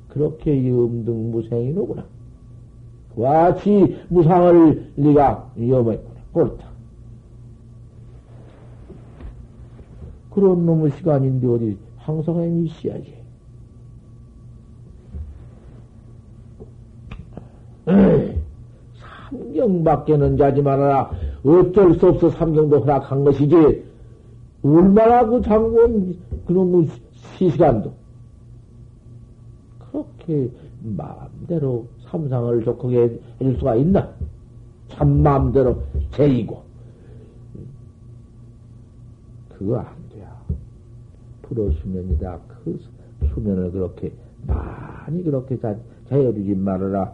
[0.08, 2.04] 그렇게 염등 무생이로구나.
[3.16, 6.20] 같이 무상을 네가 염했구나.
[6.34, 6.68] 옳다.
[10.30, 11.76] 그런 놈의 시간인데 어디
[12.08, 13.14] 항상에 있어야지.
[19.28, 21.10] 삼경 밖에는 자지 말아라.
[21.44, 23.84] 어쩔 수 없어 삼경도 허락한 것이지.
[24.62, 27.92] 얼마나 그 장군 그놈의 시시간도
[29.78, 30.50] 그렇게
[30.82, 34.08] 마음대로 삼상을 적하게 해줄 수가 있나?
[34.88, 36.62] 참 마음대로 제이고
[39.50, 39.84] 그거
[41.48, 42.38] 프로 수면이다.
[42.64, 42.78] 그
[43.34, 44.12] 수면을 그렇게
[44.46, 45.74] 많이 그렇게 자,
[46.08, 47.12] 자해주지 말아라.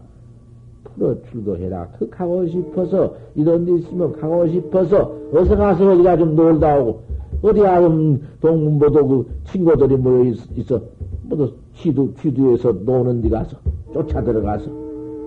[0.85, 1.88] 풀어 출거해라.
[1.99, 7.01] 그 가고 싶어서, 이런 데 있으면 가고 싶어서, 어서 가서 어디가 좀 놀다 오고,
[7.42, 10.81] 어디가 좀 동문보도 그 친구들이 모여 있, 어
[11.23, 13.57] 모두 취두, 취두에서 노는 데 가서,
[13.92, 14.70] 쫓아 들어가서,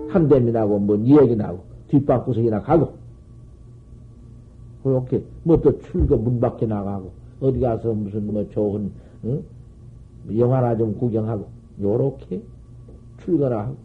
[0.08, 2.92] 한대미나고, 뭐, 이야기 나고, 뒷방구석이나 가고,
[4.82, 8.90] 그렇게, 뭐 또 출거 문 밖에 나가고, 어디 가서 무슨 뭐 좋은,
[9.24, 9.44] 응?
[10.36, 11.46] 영화나 좀 구경하고,
[11.80, 12.42] 요렇게
[13.18, 13.76] 출거나 하고,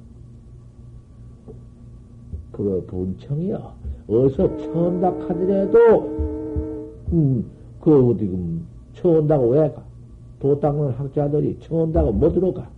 [2.52, 3.74] 그 본청이요.
[4.08, 6.04] 어서 처음다 하더라도,
[7.14, 7.46] 음,
[7.80, 9.84] 그 어디, 음, 처음다고 왜 가?
[10.40, 12.70] 도닦는 학자들이 처음다고 뭐 들어가?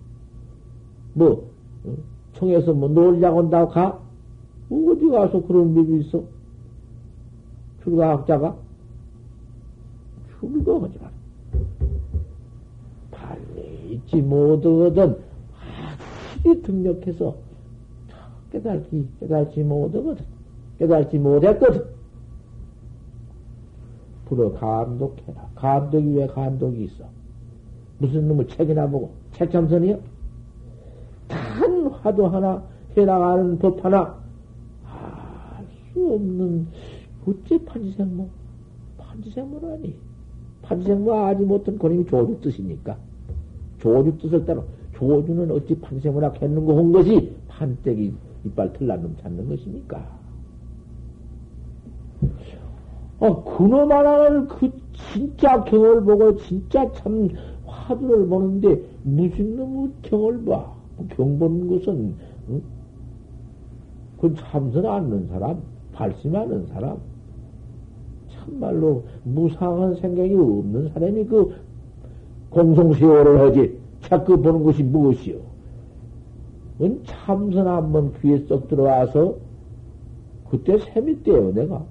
[1.13, 1.49] 뭐,
[1.85, 1.93] 어?
[2.33, 3.99] 청에서 뭐 놀자고 온다고 가?
[4.69, 6.23] 어디 가서 그런 법이 있어?
[7.83, 8.55] 출가 학자가?
[10.39, 11.09] 출가하지 마.
[13.11, 15.17] 빨리 잊지 못하거든.
[15.53, 17.35] 확실히 등력해서
[18.51, 20.25] 깨달기, 깨달지 못하거든.
[20.77, 21.85] 깨달지 못했거든.
[24.25, 25.49] 불어 감독해라.
[25.55, 27.05] 감독이 왜 감독이 있어?
[27.99, 29.99] 무슨 놈의 책이나 보고, 책참선이요?
[31.27, 32.63] 단 화도 하나,
[32.97, 34.17] 해나가는 법 하나,
[34.85, 36.67] 알 수 없는
[37.27, 38.27] 어째 판지생모?
[38.97, 39.95] 판지생모라니.
[40.65, 42.97] 판지생모 아지 못한 그림이 조주 뜻이니까.
[43.79, 44.63] 조주 뜻을 따라
[44.95, 48.13] 조주는 어찌 판지생모라 했는고 한 것이 판때기
[48.45, 50.25] 이빨 틀난 놈 찾는 것이니까.
[53.19, 57.29] 아, 그놈 하나를 그 진짜 경을 보고 진짜 참
[57.65, 60.73] 화두를 보는데 무슨 놈의 경을 봐.
[61.09, 62.15] 경 보는 것은,
[62.49, 62.61] 응?
[64.15, 66.97] 그건 참선 않는 사람, 발심하는 사람.
[68.45, 71.55] 참말로 무상한 생각이 없는 사람이 그
[72.49, 73.77] 공성세월을 하지.
[74.01, 75.37] 자꾸 보는 것이 무엇이요?
[76.81, 79.35] 은 참선 한번 귀에 쏙 들어와서
[80.49, 81.83] 그때 셈이 떼요, 내가.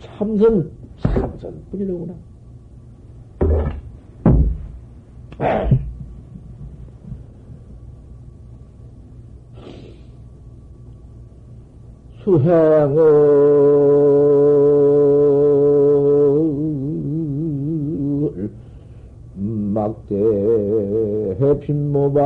[0.00, 2.14] 참선, 참선 뿐이로구나.
[12.24, 14.17] 수행을
[20.08, 22.18] 막대 해핀 모바느라.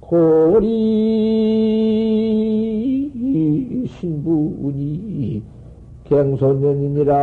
[0.00, 0.66] 고리
[3.86, 5.42] 신부니
[6.04, 7.14] 갱소년이니라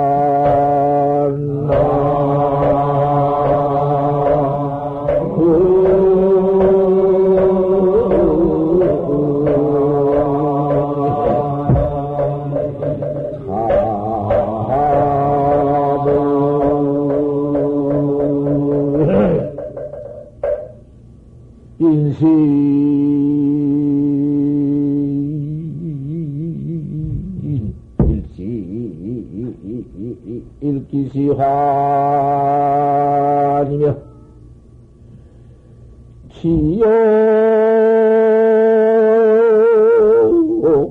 [30.90, 31.38] 기시환이며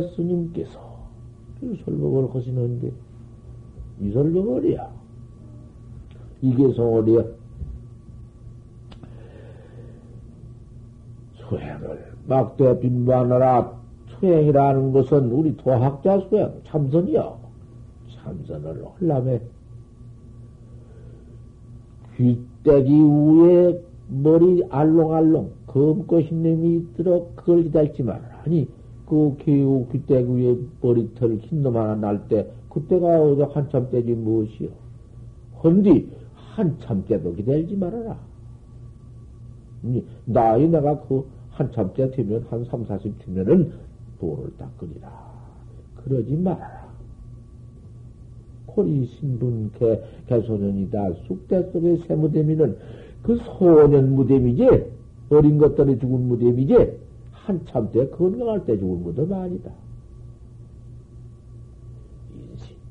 [0.00, 0.98] 스님께서
[1.60, 2.92] 그 설법을 하시는데
[4.00, 4.90] 이 설법을이야.
[6.42, 7.24] 이게 성월이야.
[11.34, 13.78] 수행을 막대 빈부하느라.
[14.18, 17.36] 수행이라는 것은 우리 도학자 수행 참선이야
[18.14, 19.40] 참선을 하려면
[22.16, 28.42] 귀때기 위에 머리 알롱알롱 검고 흰놈이 들어 그걸 기다리지 말아라.
[28.44, 28.68] 아니
[29.08, 34.68] 그 개우 귀때기 위에 머리털 흰놈 하나 날 때 그때가 어디 한참 때지 무엇이요.
[35.64, 38.18] 헌디 한참 때도 기다리지 말아라.
[39.84, 43.72] 이 나이 내가 그 한참 때 되면 한 3, 40 되면은
[44.20, 45.10] 도를 닦으리라.
[45.96, 46.88] 그러지 말아라.
[48.66, 51.12] 코리 신분 개, 개소년이다.
[51.26, 52.76] 쑥대 속에 새 무대미는
[53.22, 54.68] 그 소년 무대미지?
[55.30, 57.07] 어린 것들이 죽은 무대미지?
[57.48, 59.70] 한참 때 건강할 때 죽은 무덤 아니다.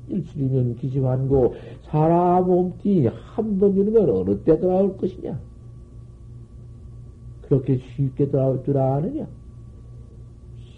[0.08, 5.38] 일실이면 기심한고 사람 몸띠 한 번 이르면 어느 때 돌아올 것이냐?
[7.42, 9.26] 그렇게 쉽게 돌아올 줄 아느냐?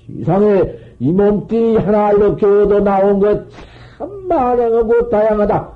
[0.06, 3.48] 세상에 이 몸띠 하나 이렇게 얻어 나온 것
[3.96, 5.72] 참 많하고 다양하다.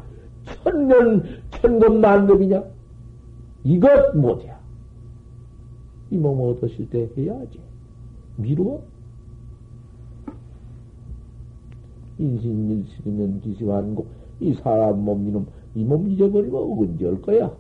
[0.63, 2.63] 천년, 천급 만급이냐?
[3.65, 4.59] 이것 못이야.
[6.11, 7.64] 이 몸 얻으실 때 해야지.
[8.37, 8.81] 미루어?
[12.19, 14.07] 인신일식이면 기시환고,
[14.41, 17.51] 이 사람 몸, 이놈, 이 몸 잊어버리면 언제 할 거야?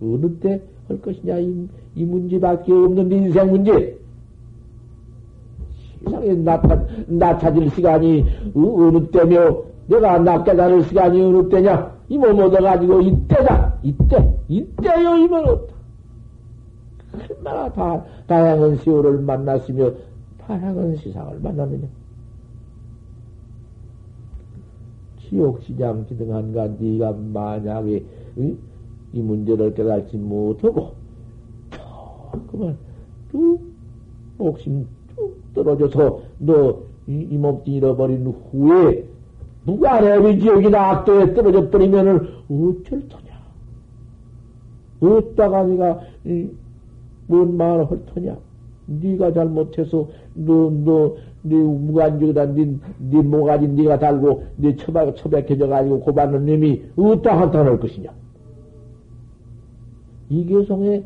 [0.00, 3.98] 어느 때 할 것이냐, 이, 이 문제밖에 없는 인생 문제.
[6.04, 11.98] 세상에 나타, 나타질 시간이 어, 느 때며, 내가 낚게다를 시간이 어느 때냐?
[12.08, 13.74] 이 몸 얻어가지고 이때다!
[13.82, 14.34] 이때!
[14.48, 15.16] 이때요!
[15.16, 15.74] 이면 없다.
[17.48, 19.92] 얼마나 다, 다양한 세월을 만났으며,
[20.38, 21.86] 다양한 세상을 만났느냐?
[25.28, 28.04] 지옥시장 기등한가 네가 만약에
[28.38, 28.58] 응?
[29.12, 30.92] 이 문제를 깨달지 못하고
[32.50, 32.78] 그만
[33.30, 33.60] 뚝
[34.38, 39.08] 목심 뚝 떨어져서 너 이 몸뚱 잃어버린 후에
[39.64, 42.16] 내비 지옥이나 악도에 떨어져 버리면은
[42.50, 43.38] 어쩔 터냐?
[45.00, 46.50] 어디다가 네가 이,
[47.28, 48.36] 뭔 말을 할 터냐?
[48.86, 51.14] 네가 잘못해서 너너네
[51.44, 56.82] 무관중에다 네, 네 모가지 네가 달고 네 처박 처박혀져 가지고 고받는 놈이
[57.24, 58.10] 한타 놓을 것이냐?
[60.30, 61.04] 이교성에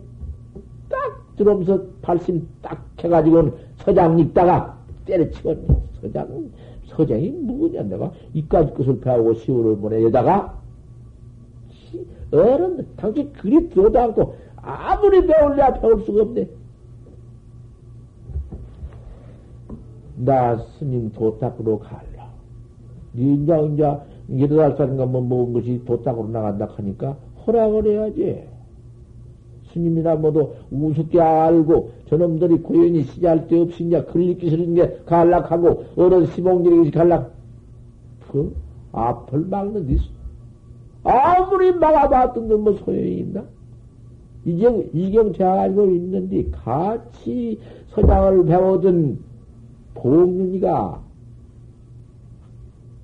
[0.89, 6.51] 딱 들어오면서 발심 딱 해가지고는 서장 읽다가 때려치고 서장
[6.87, 10.61] 서장이 누구냐 내가 이까지 것을 배우고 시호를 보내 여다가
[12.33, 16.49] 어른 당신 그리 들어도 않고 아무리 배울래야 배울 수가 없네.
[20.17, 22.31] 나 스님 도탁으로 갈라.
[23.15, 24.05] 니 인자 인자
[24.39, 28.49] 여덟 살인가 뭐 먹은 것이 도탁으로 나간다 하니까 허락을 해야지.
[29.73, 34.05] 스님이나 뭐도 우습게 알고 저놈들이 고연히 시지할 데 없이 이제
[34.39, 37.33] 싫은 게 갈락하고 어른 시봉질이 갈락
[38.31, 38.55] 그
[38.93, 39.97] 앞을 막는 데
[41.05, 43.45] 아무리 막아봤던 데 뭐 소용이 있나?
[44.45, 49.19] 이경, 이경 제가 알고 있는데 같이 서장을 배우던
[49.95, 51.03] 봉윤이가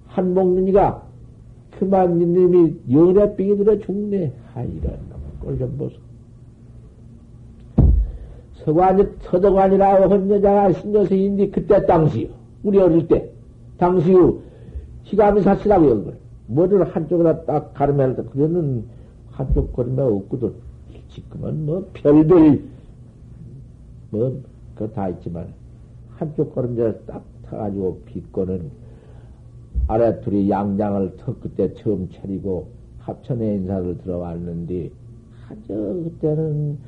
[0.07, 1.03] 한목윤이가
[1.79, 4.33] 그만 님이 연애병이 들어 죽네.
[4.55, 4.99] 아, 이런
[5.41, 5.97] 꼴좀 보소.
[8.55, 12.29] 서관, 서덕관이라고 한 여자가 신여생인데 그때 당시요.
[12.65, 13.31] 우리 어릴 때.
[13.79, 14.39] 당시요.
[15.05, 16.19] 희감이 사시라고 연걸.
[16.47, 18.85] 뭐를 한쪽으로 딱 가르면 때 그거는
[19.31, 20.55] 한쪽 걸음에 없거든.
[21.09, 22.63] 지금은 뭐 별별,
[24.11, 24.43] 뭐,
[24.75, 25.53] 그거 다 있지만,
[26.17, 28.71] 한쪽 걸음에 딱 타가지고 빗고는
[29.87, 32.69] 아래 둘이 양장을 턱 그때 처음 차리고
[33.01, 34.91] 합천에 인사를 들어왔는데,
[35.47, 36.79] 하저 그때는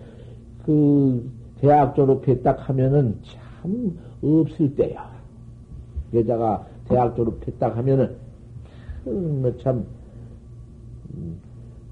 [0.64, 5.10] 그 대학 졸업했 딱 하면은 참 없을 때야.
[6.12, 8.16] 여자가 대학 졸업했 딱 하면은
[9.04, 9.86] 뭐참
[11.14, 11.38] 음,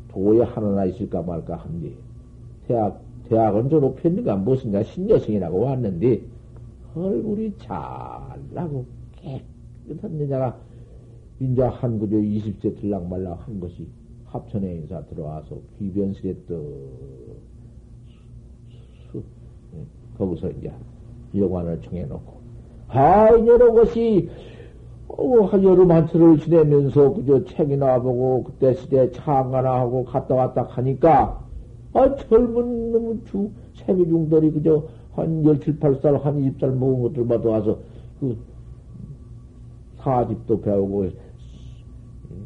[0.08, 1.92] 도에 하나 있을까 말까 한데
[2.68, 4.36] 대학 대학은 졸업했는가?
[4.36, 6.22] 무슨가 신여생이라고 왔는데
[6.94, 8.86] 얼굴이 잘나고
[9.86, 10.56] 깨끗한 여자가
[11.40, 13.86] 인자 한 그저 20세 들락 말락 한 것이
[14.26, 16.88] 합천에 인사 들어와서 귀변실에 또
[20.18, 20.72] 거기서 이제
[21.36, 22.40] 여관을 정해놓고,
[22.88, 24.28] 아, 이런 것이,
[25.06, 31.47] 어, 여름 한철을 지내면서 그저 책이나 보고, 그때 시대 차안가나 하고 갔다 왔다 하니까,
[31.94, 34.84] 아, 젊은 놈 주, 세미중들이 그저
[35.14, 37.78] 한 17, 8살, 한 20살 먹은 것들마다 와서
[38.20, 38.36] 그
[39.98, 41.08] 사집도 배우고,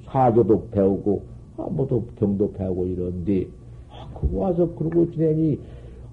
[0.07, 1.23] 사조도 배우고,
[1.59, 3.47] 아, 뭐도 경도 배우고 이런데,
[3.91, 5.59] 아, 그거 와서 그러고 지내니,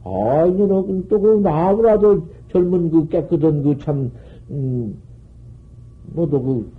[0.03, 4.11] 아, 이년은 또그 나무라도 젊은 그 깨끗한 그 참,
[4.49, 4.97] 음,
[6.13, 6.71] 뭐도 그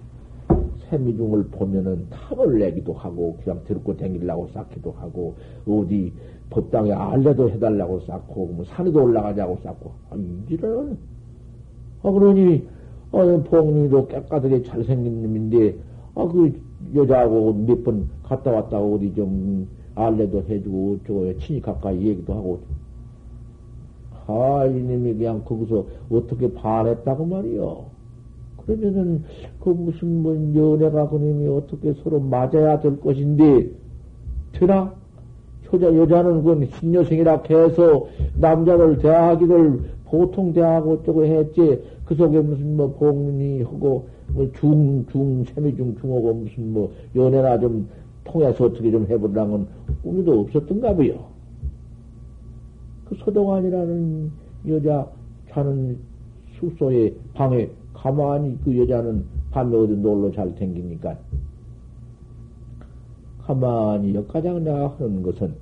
[0.90, 5.36] 세미중을 보면은 탑을 내기도 하고, 그냥 들고 다니려고 쌓기도 하고,
[5.66, 6.12] 어디
[6.50, 10.98] 법당에 알레도 해달라고 쌓고, 뭐 산에도 올라가자고 쌓고, 아, 이지는
[12.02, 12.66] 아, 그러니,
[13.12, 15.76] 아, 봉님도 깨끗하게 잘생긴 놈인데,
[16.14, 16.52] 아, 그
[16.94, 22.60] 여자하고 몇 번 갔다 왔다 어디 좀 알레도 해주고, 어쩌고, 친히 가까이 얘기도 하고,
[24.26, 27.84] 아, 이놈이 그냥 거기서 어떻게 반했다고 말이요.
[28.58, 29.24] 그러면은,
[29.60, 33.70] 그 무슨 뭐 연애가 그놈이 어떻게 서로 맞아야 될 것인데,
[34.52, 34.99] 되나?
[35.72, 38.06] 여자, 여자는 그건 신여생이라 해서
[38.36, 41.82] 남자를 대하기를 보통 대하고 어쩌고 했지.
[42.04, 47.88] 그 속에 무슨 뭐 봉이 하고, 뭐 중, 중, 세미중, 중하고 무슨 뭐 연애나 좀
[48.24, 49.66] 통해서 어떻게 좀 해보려는 건
[50.02, 51.30] 꿈도 없었던가 보요.
[53.04, 54.30] 그 서동환이라는
[54.68, 55.06] 여자
[55.50, 55.98] 자는
[56.58, 61.16] 숙소에 방에 가만히 그 여자는 밤에 어디 놀러 잘 댕기니까
[63.50, 65.54] 가만히 역가장 내가 하는 것은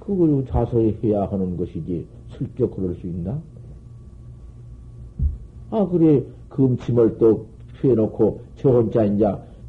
[0.00, 3.38] 그걸 자서히 해야 하는 것이지 슬쩍 그럴 수 있나?
[5.70, 9.26] 아 그래 금침을 또 피해놓고 저 혼자 이제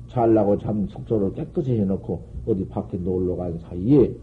[0.07, 4.15] 잘나고 잠 숙소를 깨끗이 해놓고 어디 밖에 놀러 간 사이에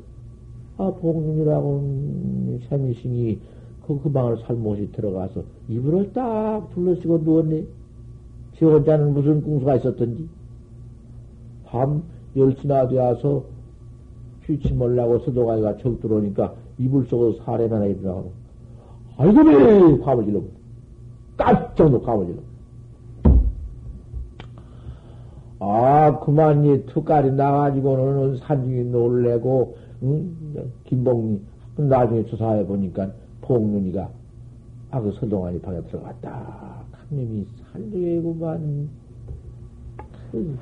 [0.79, 3.39] 아, 복님이라고 샤미싱이
[3.87, 7.65] 그, 그 방을 살못이 들어가서 이불을 딱 둘러쓰고 누웠네.
[8.57, 10.29] 지 혼자는 무슨 궁수가 있었던지.
[11.65, 12.03] 밤
[12.37, 13.45] 10시나 되어서
[14.75, 18.31] 몰라고 서도가이가 적 들어오니까 이불 속으로 사례나 나이더라고.
[19.17, 19.99] 아이고, 왜!
[19.99, 20.41] 과을 질러.
[21.37, 22.39] 깜짝 놀 과을 질러.
[25.59, 30.37] 아, 그만 이 투깔이 나가지고는 산중이 놀래고, 응?
[30.85, 31.41] 김봉리,
[31.77, 33.11] 나중에 조사해 보니까
[33.41, 34.09] 봉윤이가,
[34.91, 36.85] 아, 그 서동환이 방에 들어갔다.
[36.93, 38.89] 강림이 산중에구만.
[40.31, 40.57] 그,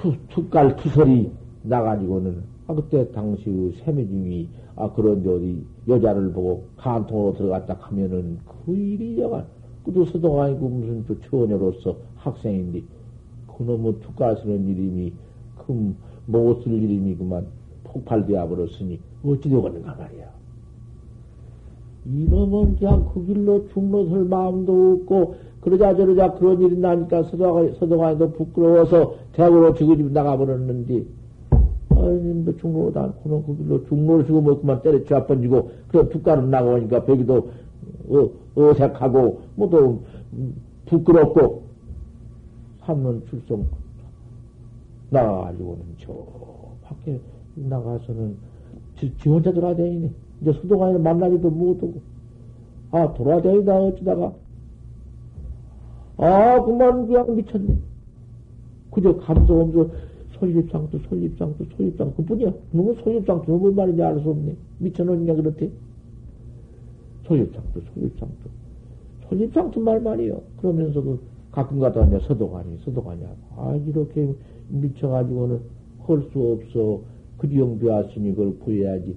[0.00, 1.30] 투, 투깔 투설이
[1.62, 8.74] 나가지고는, 아, 그때 당시 그 세미중이, 아, 그런데 어디 여자를 보고 간통으로 들어갔다 하면은 그
[8.74, 9.46] 일이 여간,
[9.84, 12.82] 그도 서도가 아니고 무슨 또 처녀로서 학생인데
[13.56, 15.12] 그놈의 투가스러운 이름이
[15.66, 15.96] 큰
[16.26, 17.46] 못쓸 이름이 그만
[17.84, 20.28] 폭발되어 버렸으니 어찌 되겠는가 말이야.
[22.06, 29.74] 이놈은 그냥 그 길로 중로설 마음도 없고 그러자 저러자 그런 일이 나니까 서도가도 부끄러워서 대학으로
[29.74, 31.04] 지그집 나가버렸는데
[31.90, 37.50] 아니 뭐 중로도 않고는 그 길로 중로를 주고 먹고만 때려쳐 아번지고 그런 두가를 나가오니까 벽기도
[38.08, 40.00] 어, 어색하고 뭐 또
[40.86, 41.62] 부끄럽고
[42.80, 43.66] 삼년 출성
[45.10, 46.12] 나가가지고는 저
[46.82, 47.20] 밖에
[47.54, 48.36] 나가서는
[48.98, 50.10] 지, 지 혼자 돌아다니네.
[50.40, 52.00] 이제 수도관에 만나기도 못하고.
[52.90, 54.32] 아, 돌아다니다 어쩌다가.
[56.18, 57.76] 아, 그만 그냥 미쳤네.
[58.90, 59.90] 그저 감도 없어.
[60.38, 62.12] 솔잎상도, 솔잎상도, 솔잎상.
[62.16, 62.52] 그 뿐이야.
[62.72, 64.54] 너무 솔잎상도 너무 말인지 알 수 없네.
[64.78, 65.70] 미쳐놓냐, 그렇대.
[67.26, 68.50] 솔잎상도, 솔잎상도.
[69.28, 70.40] 솔잎상도 말 말이요.
[70.60, 73.36] 그러면서 그 가끔 가다 서도관이, 서도관이 하고.
[73.56, 74.34] 아, 이렇게
[74.68, 75.60] 미쳐가지고는
[76.06, 77.00] 할수 없어.
[77.38, 79.16] 그리용 되었으니 그걸 구해야지.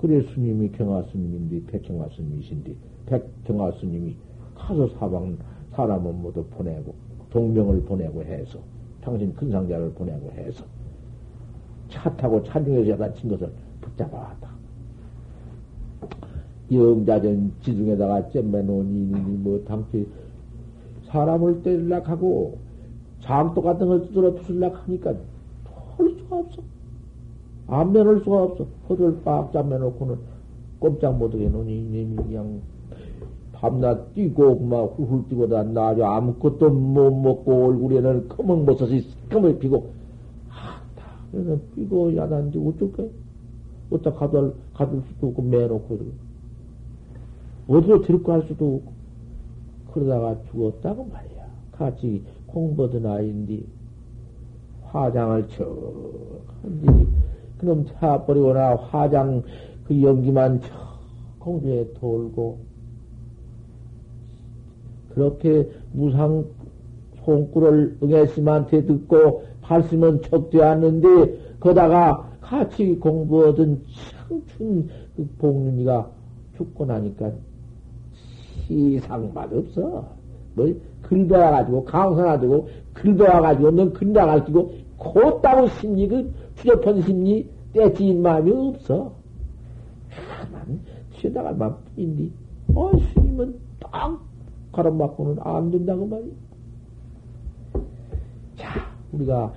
[0.00, 2.72] 그래 스님이 경화 스님인데 백경화 스님이신데
[3.06, 4.16] 백경화 스님이
[4.54, 5.36] 가서 사방
[5.72, 6.94] 사람은 모두 보내고
[7.30, 8.58] 동명을 보내고 해서
[9.00, 10.64] 당신 큰 상자를 보내고 해서
[11.88, 13.50] 차 타고 차중에서 야단 친 것을
[13.80, 14.50] 붙잡아왔다.
[16.72, 20.06] 영자전 지중에다가 잼매놓은 이니 뭐 당시
[21.06, 22.58] 사람을 때리려 하고
[23.20, 26.62] 장도 같은 걸 두드려 부술려 하니까 할 수가 없어.
[27.66, 28.66] 안 면할 수가 없어.
[28.88, 30.16] 허리를 빡 잡매놓고는
[30.78, 32.60] 꼼짝 못하게 노니 이놈이 그냥
[33.60, 36.06] 밤낮 뛰고 막 훌훌 뛰고 다 나죠.
[36.06, 39.90] 아무것도 못 먹고 얼굴에는 검은 버섯이 검을 피고
[40.48, 43.06] 아다 그래서 뛰고 야단지 어쩔 거야?
[43.90, 45.98] 어디다 가둘 가둘 수도 없고 매놓고
[47.68, 48.92] 어디로 데리고 갈 수도 없고
[49.92, 51.40] 그러다가 죽었다고 말이야.
[51.72, 53.60] 같이 공부하던 아이인데
[54.84, 55.68] 화장을 척
[56.62, 57.06] 한지
[57.58, 59.42] 그놈 차버리거나 화장
[59.84, 60.68] 그 연기만 저
[61.38, 62.69] 공주에 돌고
[65.10, 66.44] 그렇게 무상
[67.24, 73.82] 손구를 응애심한테 듣고 발심은 척되었는데 거다가 같이 공부하던
[74.28, 76.10] 청춘 그 복륜이가
[76.56, 77.30] 죽고 나니까
[78.66, 80.04] 시상 맛 없어.
[80.54, 80.66] 뭐
[81.02, 89.12] 글배워가지고 강선하고 글배워가지고 넌 근장할 끼고 곧다고 심리 그 추접한 심리 떼지인 마음이 없어.
[90.10, 90.80] 가만
[91.12, 92.30] 쉬다가 만뿐인데,
[92.74, 94.20] 어, 스님은 딱
[94.72, 96.32] 가로막고는 안 된다고 말이야.
[98.56, 98.68] 자,
[99.12, 99.52] 우리가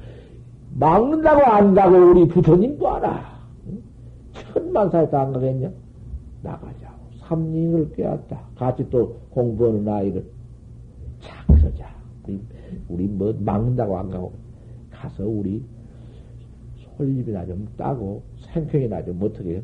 [0.76, 3.34] 막는다고 안다고 우리 부처님도 알아.
[4.54, 5.72] 천만사에도 안 가겠냐?
[6.42, 6.94] 나가자고.
[7.20, 8.42] 삼인을 꿰었다.
[8.56, 10.26] 같이 또 공부하는 아이를.
[11.22, 11.94] 자, 그러자.
[12.26, 12.42] 우리,
[12.90, 14.34] 우리 뭐 막는다고 안 가고.
[14.92, 15.64] 가서 우리
[16.98, 19.62] 솔잎이나 좀 따고 생평이나 좀 어떻게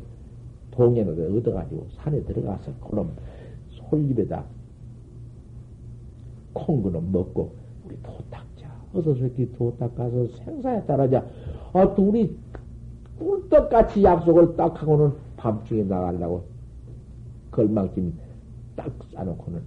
[0.70, 3.12] 동해를 얻어가지고 산에 들어가서 그럼
[3.70, 4.44] 솔잎에다
[6.52, 7.52] 콩그는 먹고
[7.84, 8.68] 우리 도 닦자.
[8.94, 11.24] 어서 새끼 도 닦아서 생사에 따라자.
[11.72, 12.36] 아, 둘이
[13.18, 16.44] 꿀떡같이 약속을 딱 하고는 밤중에 나가려고
[17.50, 18.12] 걸망짐
[18.76, 19.60] 딱 싸놓고는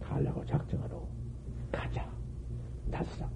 [0.00, 1.00] 가려고 작정하러
[1.72, 2.06] 가자.
[2.90, 3.28] 나스라.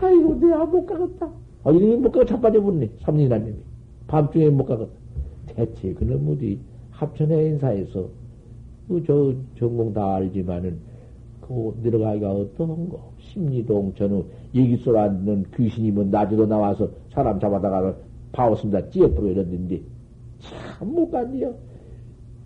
[0.00, 1.30] 아이고, 내가 못 가겠다.
[1.64, 2.90] 아, 이놈이 못 가고 자빠져버리네.
[3.02, 3.56] 삼리나님이.
[4.06, 4.90] 밤중에 못 가고.
[5.46, 6.60] 대체 그놈 어디
[6.90, 8.08] 합천의 인사에서
[8.88, 10.78] 그 저 전공 다 알지만은
[11.48, 13.10] 그 내려가기가 어떤 거?
[13.18, 17.96] 심리동 전후 얘기 소리 안 듣는 귀신이 뭐 낮에도 나와서 사람 잡아다가
[18.32, 19.80] 파웠습니다 찌어버려 이랬는데
[20.40, 21.54] 참 못 간디요.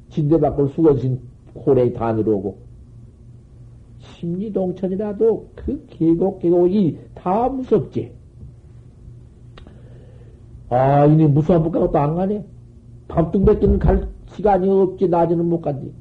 [0.08, 1.20] 진대 밖을 수건신
[1.54, 2.56] 호랭이 다 내려오고.
[3.98, 8.12] 심리동천이라도 그 계곡 계곡이 다 무섭지
[10.68, 12.44] 아, 이니 무수한 못 가고 또안 가네.
[13.08, 15.92] 밤뚱밖에는 갈 시간이 없지, 낮에는 못 간디.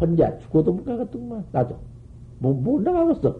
[0.00, 1.76] 혼자 죽어도 못 가겠더만, 나도.
[2.38, 3.36] 뭐, 못 나가겠어.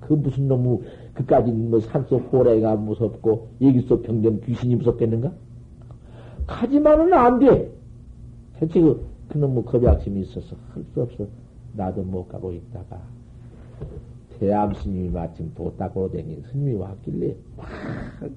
[0.00, 0.80] 그 무슨 놈의,
[1.14, 3.48] 그까지 뭐 산속 호래가 무섭고,
[3.88, 5.32] 속 병든 귀신이 무섭겠는가?
[6.46, 7.70] 가지만은 안 돼.
[8.58, 11.26] 대체 그, 그놈의 겁약심이 있어서 할 수 없어.
[11.72, 13.00] 나도 못 가고 있다가,
[14.38, 17.66] 대암 스님이 마침 도닦으로 댕긴 스님이 왔길래 막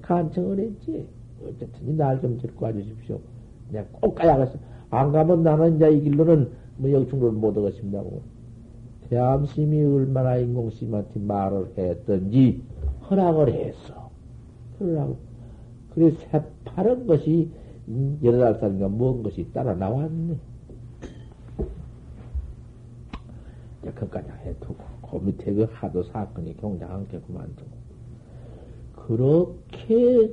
[0.02, 1.06] 간청을 했지.
[1.44, 3.18] 어쨌든 날 좀 데리고 와주십시오.
[3.70, 4.58] 내가 꼭 가야겠어.
[4.90, 8.22] 안 가면 나는 이제 이 길로는 뭐 영충을 못 얻었습니다고.
[9.10, 12.62] 대암 스님이 얼마나 인공스님한테 말을 했던지
[13.08, 14.10] 허락을 했어.
[14.78, 15.16] 그러라고.
[15.94, 17.50] 그래 새파른 것이
[18.22, 20.36] 여러 살인가 먼 것이 따라 나왔네.
[23.94, 27.70] 그까지 해두고, 그 밑에 그 하도 사건이 경장한 게 그만두고.
[28.94, 30.30] 그렇게,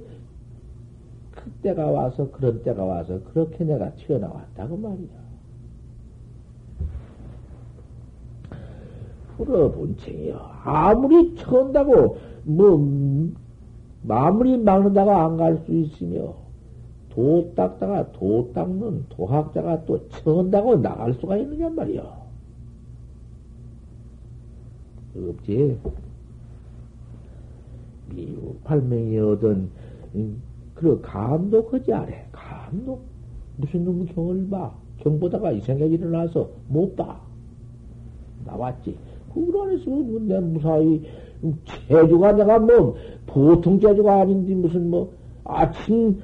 [1.32, 5.25] 그때가 와서, 그런 때가 와서, 그렇게 내가 튀어나왔다고 말이야.
[9.38, 10.40] 풀어본청이요.
[10.64, 12.78] 아무리 쳐온다고, 뭐,
[14.04, 16.34] 마무리 막는다고 안 갈 수 있으며,
[17.10, 22.26] 도 닦다가 도 닦는 도학자가 또 쳐온다고 나갈 수가 있느냐 말이야.
[25.18, 25.78] 없지.
[28.14, 29.70] 미국 발명이 얻은,
[30.74, 32.08] 그런 감독하지 않아.
[32.32, 33.02] 감독.
[33.58, 34.74] 무슨 놈의 경을 봐.
[35.00, 37.22] 경보다가 이 생각이 일어나서 못 봐.
[38.46, 38.98] 나왔지.
[39.36, 41.04] 그걸 안에서 내 무사히
[41.88, 42.96] 제주가 내가 뭐
[43.28, 45.12] 보통 제주가 아닌데 무슨 뭐
[45.44, 46.20] 아침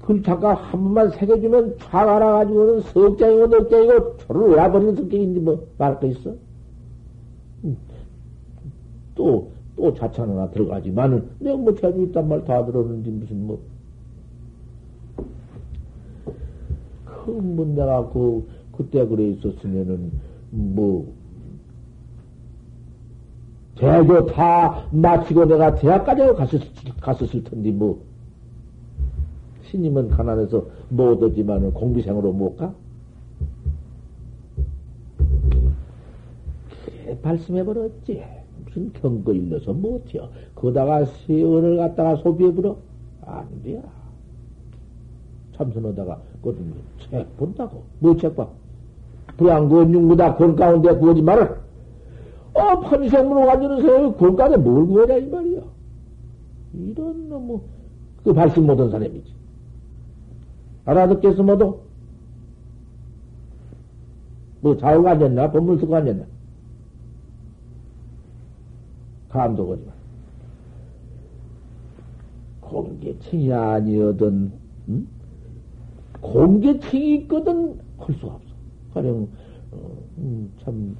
[0.00, 6.06] 글 잠깐 한 번만 새겨주면 촥 알아가지고는 석장이고 넉장이고 저를 외버리는 성격인지 뭐 말할 거
[6.06, 6.34] 있어?
[9.14, 13.60] 또, 또 자찬 하나 들어가지만은 내가 뭐 제주 있단 말 다 들었는지 무슨 뭐.
[17.04, 20.10] 그뭐 내가 그, 그때 그래 있었으면은
[20.50, 21.12] 뭐
[23.80, 26.60] 대교 다 마치고 내가 대학까지 갔었,
[27.00, 27.98] 갔었을 텐데, 뭐.
[29.64, 32.72] 신임은 가난해서 못 오지만은 공비생으로 못 가?
[37.22, 38.22] 발심해버렸지.
[38.66, 40.28] 무슨 경거 일러서 못해요.
[40.54, 42.76] 거다가 세월을 갖다가 소비해버려?
[43.24, 43.80] 안 돼.
[45.56, 46.72] 참선하다가, 그것은
[47.10, 47.82] 책 본다고.
[48.00, 48.46] 뭐 책 봐?
[49.38, 51.59] 불안건육무다 건 가운데 구하지 말
[52.60, 53.46] 아.
[53.46, 54.12] 완전히 세요.
[54.14, 55.62] 공간에 뭘 구하냐, 이 말이야.
[56.72, 57.60] 이런 놈의,
[58.24, 59.32] 그 발심 못한 사람이지.
[60.84, 61.80] 알아듣겠어, 뭐도?
[64.60, 65.50] 뭐, 자우가 앉았나?
[65.50, 66.24] 법물 쓰고 앉았나?
[69.30, 69.92] 감독하지 마.
[72.60, 74.52] 공개층이 아니어든,
[74.88, 75.06] 응?
[76.20, 78.54] 공개층이 있거든, 할 수가 없어.
[78.94, 79.28] 가령,
[79.72, 80.96] 어, 음, 참,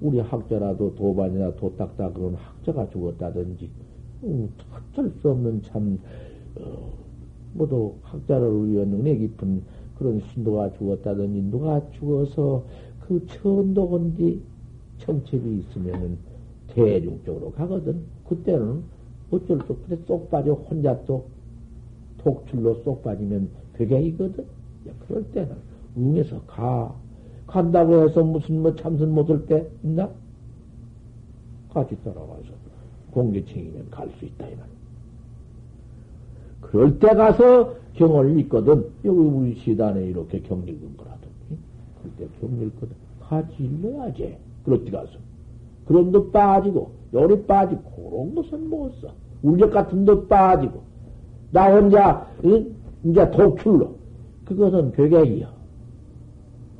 [0.00, 3.70] 우리 학자라도 도반이나 도딱다 그런 학자가 죽었다든지,
[4.24, 4.50] 음,
[4.92, 5.98] 어쩔 수 없는 참,
[6.56, 6.92] 어,
[7.54, 9.62] 모두 학자를 위한 은혜 깊은
[9.98, 12.64] 그런 신도가 죽었다든지, 누가 죽어서
[13.00, 14.40] 그 천도건디
[14.98, 16.18] 청첩이 있으면은
[16.68, 18.02] 대중적으로 가거든.
[18.28, 18.82] 그때는
[19.30, 21.26] 어쩔 수 없이 쏙 빠져 혼자 또
[22.18, 24.44] 독출로 쏙 빠지면 괴경이거든.
[25.06, 25.56] 그럴 때는
[25.96, 26.94] 응해서 가.
[27.48, 30.08] 간다고 해서 무슨 뭐 참선 못할 때 있나?
[31.72, 32.52] 같이 따라와서
[33.10, 34.66] 공개층이면 갈 수 있다, 이 말.
[36.60, 38.84] 그럴 때 가서 경을 읽거든.
[39.04, 41.58] 여기 우리 시단에 이렇게 경 읽은 거라든지.
[41.98, 42.94] 그럴 때경 읽거든.
[43.20, 44.36] 같이 읽어야지.
[44.64, 45.12] 때 가서.
[45.86, 49.08] 그런 데 빠지고, 요리 빠지고, 그런 것은 못 써.
[49.42, 50.82] 울적 같은 데 빠지고,
[51.50, 52.74] 나 혼자, 응?
[53.04, 53.96] 이제 독출로.
[54.44, 55.57] 그것은 괴격이야.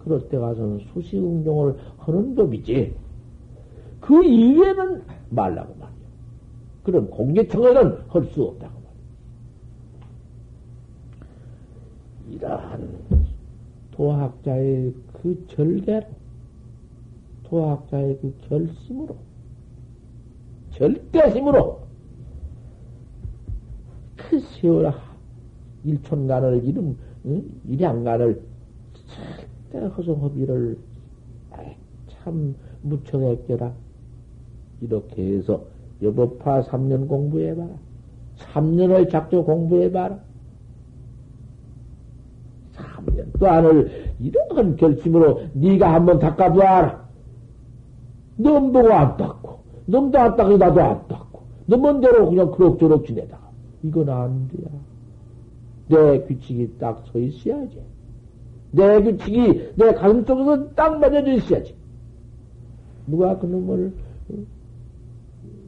[0.08, 2.96] 그럴 때 가서는 수시응용을 하는 법이지.
[4.00, 5.98] 그 이외에는 말라고 말이야.
[6.82, 8.88] 그런 공개청에는 할 수 없다고 말이야.
[12.30, 12.88] 이러한
[13.90, 16.06] 도학자의 그 절개로,
[17.42, 19.14] 도학자의 그 결심으로,
[20.70, 21.80] 절대심으로,
[24.16, 24.94] 그 세월
[25.84, 26.96] 일촌간을 이름,
[27.26, 27.44] 응?
[27.66, 28.40] 일양간을
[29.74, 30.78] 허송허비를
[32.08, 33.72] 참 무척했겨라.
[34.80, 35.62] 이렇게 해서
[36.02, 37.70] 여법파 3년 공부해봐라.
[38.38, 40.18] 3년을 작조 공부해봐라.
[42.74, 47.08] 3년 동안을 이러한 결심으로 네가 한번 닦아봐라.
[48.36, 53.48] 넌 보고 안 닦고, 넌도 안 닦고, 나도 안 닦고, 너 먼대로 그냥 그럭저럭 지내다가.
[53.82, 54.68] 이건 안 돼야.
[55.88, 57.80] 내 규칙이 딱 서 있어야지.
[58.70, 61.74] 내 규칙이 내 가슴 속에서 딱 맞아져 있어야지.
[63.06, 63.92] 누가 그 놈을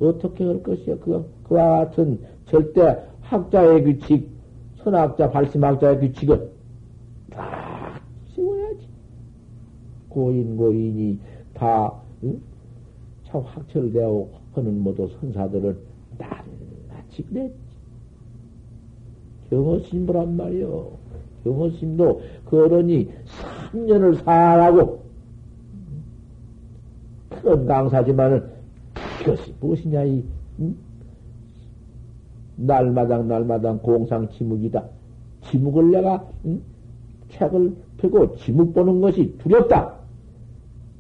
[0.01, 0.97] 어떻게 할 것이야?
[0.99, 4.29] 그, 그와 같은 절대 학자의 규칙,
[4.77, 6.49] 선학자, 발심학자의 규칙은
[7.31, 8.01] 다
[8.35, 8.89] 지워야지.
[10.09, 11.19] 고인, 고인이
[11.55, 11.93] 다,
[12.25, 12.41] 응?
[13.25, 15.79] 참 학철되어 하는 모두 선사들은
[16.19, 17.55] 낱낱이 그랬지.
[19.51, 20.93] 경호심부란 말이요.
[21.45, 23.11] 경호심도 그 어른이
[23.73, 25.01] 3년을 살라고
[27.43, 28.45] 큰 강사지만은
[29.19, 30.25] 그것이 무엇이냐 이
[30.61, 30.77] 응?
[32.57, 34.85] 날마당 날마당 공상 지묵이다.
[35.43, 36.61] 지묵을 내가 응?
[37.31, 39.95] 책을 펴고 지묵 보는 것이 두렵다.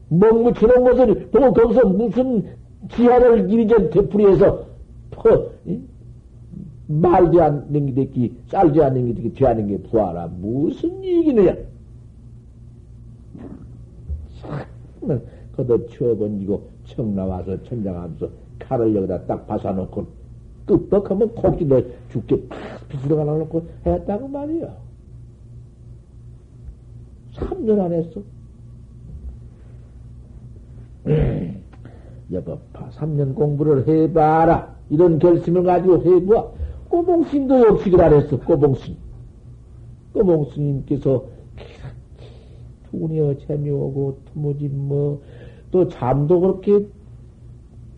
[0.08, 2.44] 먹무치는 것을 보고 거기서 무슨
[2.90, 4.64] 지하를 이리저 되풀이해서
[5.10, 5.49] 퍼, 이?
[6.90, 10.26] 말지 않는 게 됐기, 쌀지 않는 게 됐기, 죄하는 게 부하라.
[10.40, 11.54] 무슨 얘기느냐?
[14.40, 15.20] 참,
[15.54, 18.28] 걷어 치워번지고 청 나와서 천장하면서
[18.58, 20.06] 칼을 여기다 딱 박아놓고
[20.66, 24.74] 끄떡하면 코끼리 죽게 팍 비스러가 놔놓고 했다고 말이야.
[27.34, 28.20] 3년 안 했어.
[32.32, 34.74] 여법파 3년 공부를 해봐라.
[34.90, 36.59] 이런 결심을 가지고 해보아.
[36.90, 38.98] 꼬봉스님도 역시 그랬어, 꼬봉스님.
[40.12, 41.24] 꼬봉스님께서
[42.90, 45.22] 두니어 재미오고 투무지 뭐,
[45.70, 46.84] 또 잠도 그렇게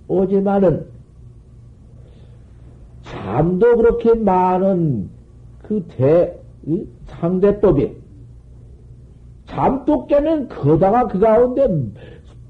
[0.09, 0.87] 어제만은
[3.03, 5.09] 잠도 그렇게 많은
[5.63, 6.39] 그 대,
[7.07, 7.97] 상대법에
[9.47, 11.67] 잠도 깨면 거다가 그 가운데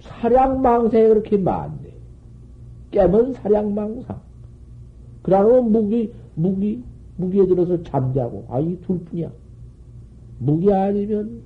[0.01, 1.95] 사량망상이 그렇게 많네.
[2.91, 4.21] 깨면 사량망상.
[5.23, 6.83] 그러고 무기, 무기,
[7.17, 8.47] 무기에 들어서 잠자고.
[8.49, 9.31] 아, 이 둘 뿐이야.
[10.39, 11.43] 무기 아니면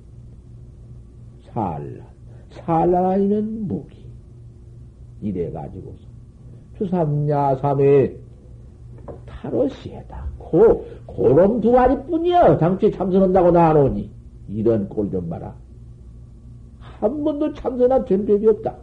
[1.53, 2.03] 산란.
[2.51, 4.05] 산란 아니면 무기.
[5.21, 5.97] 이래가지고서.
[6.77, 8.15] 주삼야삼에
[9.25, 10.27] 타로시에다.
[10.37, 12.57] 고, 고놈 두 마리 뿐이야.
[12.57, 14.09] 당초에 참선한다고 나누니.
[14.49, 15.55] 이런 꼴 좀 봐라.
[16.79, 18.75] 한 번도 참선한 된 적이 없다.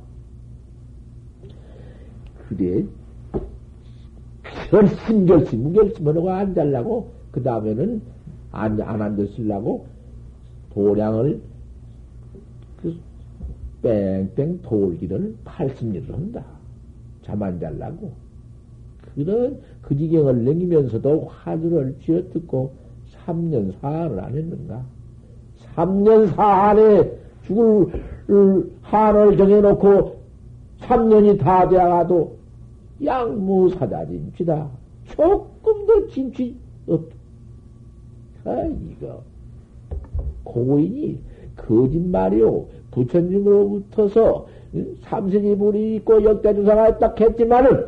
[2.49, 2.85] 그래,
[4.75, 8.03] 결심, 결심, 무결심을 안 잘라고, 그 다음에는
[8.51, 9.87] 안, 안 앉았으려고
[10.73, 11.41] 도량을
[12.83, 12.97] 그
[13.83, 16.45] 뺑뺑 돌기를 팔십리를 한다.
[17.23, 18.11] 잠 안 잘라고.
[19.15, 22.73] 그런 그 지경을 넘기면서도 화두를 쥐어 듣고
[23.25, 24.85] 3년 사활을 안 했는가?
[25.77, 27.17] 3년 사활에
[27.47, 27.93] 죽을
[28.83, 30.17] 한을 정해놓고
[30.81, 32.44] 3년이 다 되어가도
[33.03, 34.69] 양무사다짐치다.
[35.07, 37.17] 조금도 짐치 없다.
[38.45, 39.23] 아, 이거.
[40.45, 41.19] 고인이
[41.57, 42.67] 거짓말이요.
[42.91, 44.47] 부처님으로부터서
[45.03, 47.87] 삼세지불이 있고 역대주사가 딱 했지만은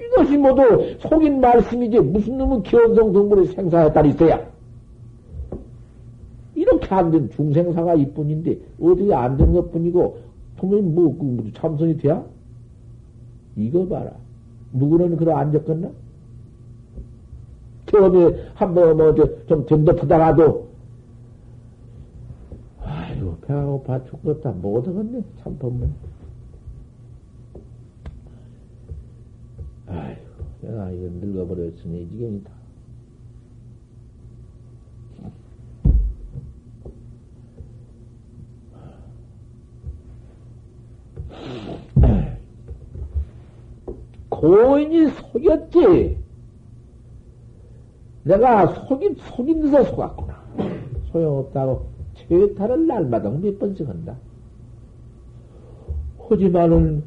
[0.00, 0.62] 이것이 모두
[1.00, 4.48] 속인 말씀이지 무슨 놈의 기원성 성분을 생사했다 있어야.
[6.54, 10.18] 이렇게 안 된 중생사가 이뿐인데 어디 안된것 뿐이고
[10.56, 12.24] 분명히 뭐, 그, 뭐 참선이 돼야?
[13.56, 14.12] 이거 봐라.
[14.72, 15.90] 누구는 그래 안 적겠나?
[17.86, 20.68] 처음에 한번 뭐좀 덤덕하다가도
[22.82, 25.94] 아이고 배가 고파 죽겠다 못하겠네 참법문.
[29.86, 30.20] 아이고
[30.60, 32.58] 내가 이거 늙어버렸으니 이 지경이다.
[44.38, 46.16] 고인이 속였지.
[48.22, 50.38] 내가 속인, 속인 듯에 속았구나.
[51.10, 54.16] 소용없다고 최타를 날마다 몇 번씩 한다.
[56.28, 57.02] 하지만은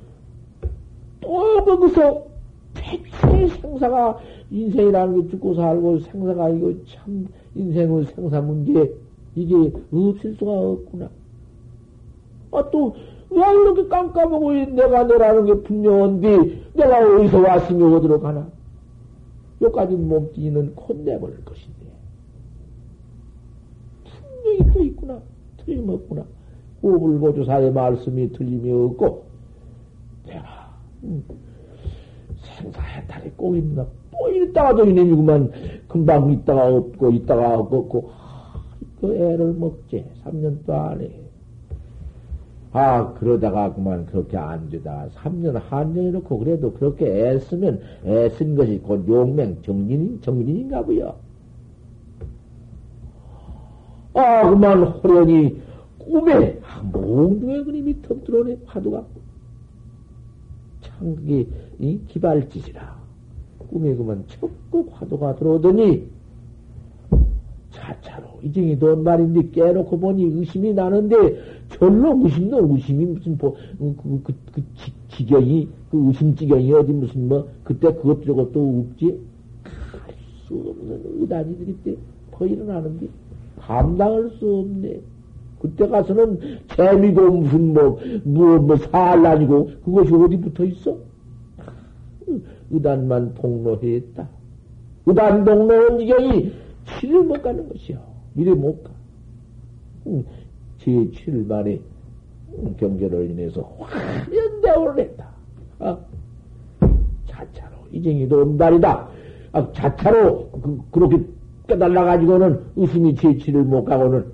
[1.21, 2.25] 또 거기서
[2.73, 4.19] 대체 생사가
[4.49, 8.93] 인생이라는 게 죽고 살고 생사가 이거 참 인생의 생사 문제
[9.35, 9.55] 이게
[9.93, 11.09] 없을 수가 없구나.
[12.51, 12.93] 아, 또,
[13.31, 18.47] 왜 이렇게 깜깜하고 내가 너라는 게 분명한데 내가 어디서 왔으며 어디로 가나?
[19.61, 21.79] 여기까지 몸뚱이는 콘내버릴 것인데.
[24.03, 25.21] 분명히 또 있구나.
[25.57, 26.25] 틀림없구나.
[26.81, 29.23] 오불고조사의 말씀이 틀림이 없고,
[30.25, 31.23] 내가, 음,
[32.57, 33.85] 생사해탈이 꼭 있나?
[34.11, 35.51] 또 있다가도 이놈이구만.
[35.87, 38.63] 금방 있다가 없고, 있다가 없고, 아,
[38.99, 40.03] 그 애를 먹지.
[40.25, 41.30] 3년 동안에.
[42.73, 49.61] 아, 그러다가 그만 그렇게 안 되다가 3년 한정해놓고 그래도 그렇게 애쓰면 애쓴 것이 곧 용맹
[49.61, 51.17] 정진, 정진인가 보여.
[54.13, 55.61] 아, 그만 호련히
[55.97, 59.05] 꿈에, 아, 몽둥에 그림이 턱 들어오네, 화두가.
[60.81, 61.47] 참, 그게,
[61.79, 63.01] 이 기발짓이라.
[63.59, 66.09] 꿈에 그만 척국 화두가 들어오더니,
[67.71, 71.15] 차차로 이정이 돈 말인데 깨놓고 보니 의심이 나는데
[71.69, 76.91] 별로 의심도 의심이 무슨 뭐, 그, 그, 그, 그 지, 지경이 그 의심 지경이 어디
[76.91, 79.19] 무슨 뭐 그때 그것 저것도 없지
[79.91, 83.07] 할 수 없는 의단이들이 때더 일어나는데
[83.59, 84.99] 감당할 수 없네.
[85.59, 86.39] 그때 가서는
[86.75, 90.97] 재미고 무슨 뭐, 뭐, 뭐, 살라니고 그것이 어디 붙어 있어?
[92.71, 94.27] 의단만 동로했다.
[95.05, 96.51] 의단 동로한 지경이
[96.99, 97.99] 치를 못 가는 것이요.
[98.35, 98.91] 이래 못 가.
[100.79, 101.79] 제 7만에
[102.77, 105.29] 경계를 인해서 화련대오를 했다.
[105.79, 105.97] 아,
[107.27, 109.07] 자차로 이쟁이도 온달이다.
[109.53, 110.49] 아, 자차로
[110.91, 111.23] 그, 렇게
[111.67, 114.25] 깨달아가지고는 의심이 제치를 못 가고는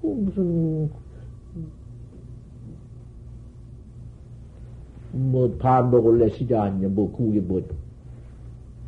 [0.00, 0.90] 그 무슨
[5.12, 7.62] 뭐 반복을 내 시자 아니냐 뭐 그게 뭐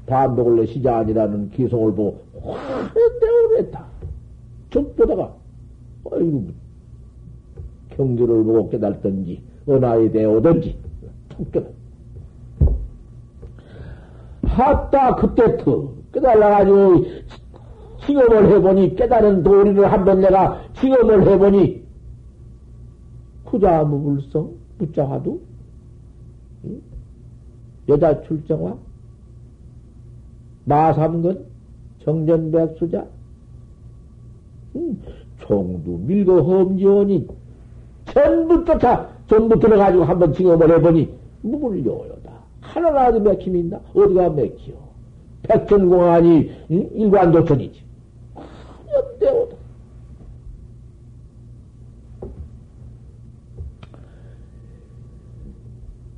[0.07, 3.87] 반복을 내 시자 아니라는 기송을 보고 화련대오를 했다.
[4.71, 5.35] 좀 보다가
[6.13, 6.49] 아이고
[7.91, 10.77] 경주를 보고 깨달든지 은하에 대오든지
[11.31, 11.73] 툭 깨달.
[14.43, 17.05] 하다 그때 터 깨달아가지고
[18.07, 21.83] 징업을 해보니 깨달은 도리를 한번 내가 징업을 해보니
[23.47, 25.41] 후자무불성 붙자화도
[27.89, 28.77] 여자 출정화
[30.65, 31.45] 마삼건
[32.05, 33.07] 정전백수자
[34.77, 35.01] 음,
[35.41, 37.27] 총두 밀고 험지원이
[38.07, 41.09] 전부 쫓아 전부 들어가지고 한번 징업을 해보니
[41.43, 42.33] 무물 요요다.
[42.61, 43.81] 하나라도 맥힘이 있나?
[43.95, 44.75] 어디가 맥히요?
[45.43, 47.83] 백전공안이 일관도천이지.
[48.93, 49.57] 연대오다.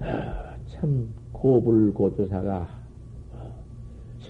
[0.00, 2.75] 아, 참 고불고조사가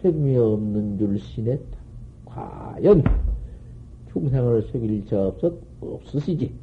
[0.06, 1.78] 책임이 없는 줄 신했다.
[2.26, 3.02] 과연
[4.12, 6.54] 중생을 속일 저 없었, 없으시지.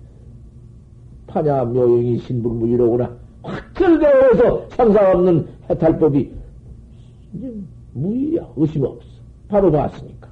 [1.28, 3.18] 파냐 묘영이 신불무이로구나.
[3.42, 6.32] 확철되어서 상상 없는 해탈법이
[7.94, 8.48] 무의야.
[8.56, 9.08] 의심 없어.
[9.50, 10.30] 바로 봤으니까.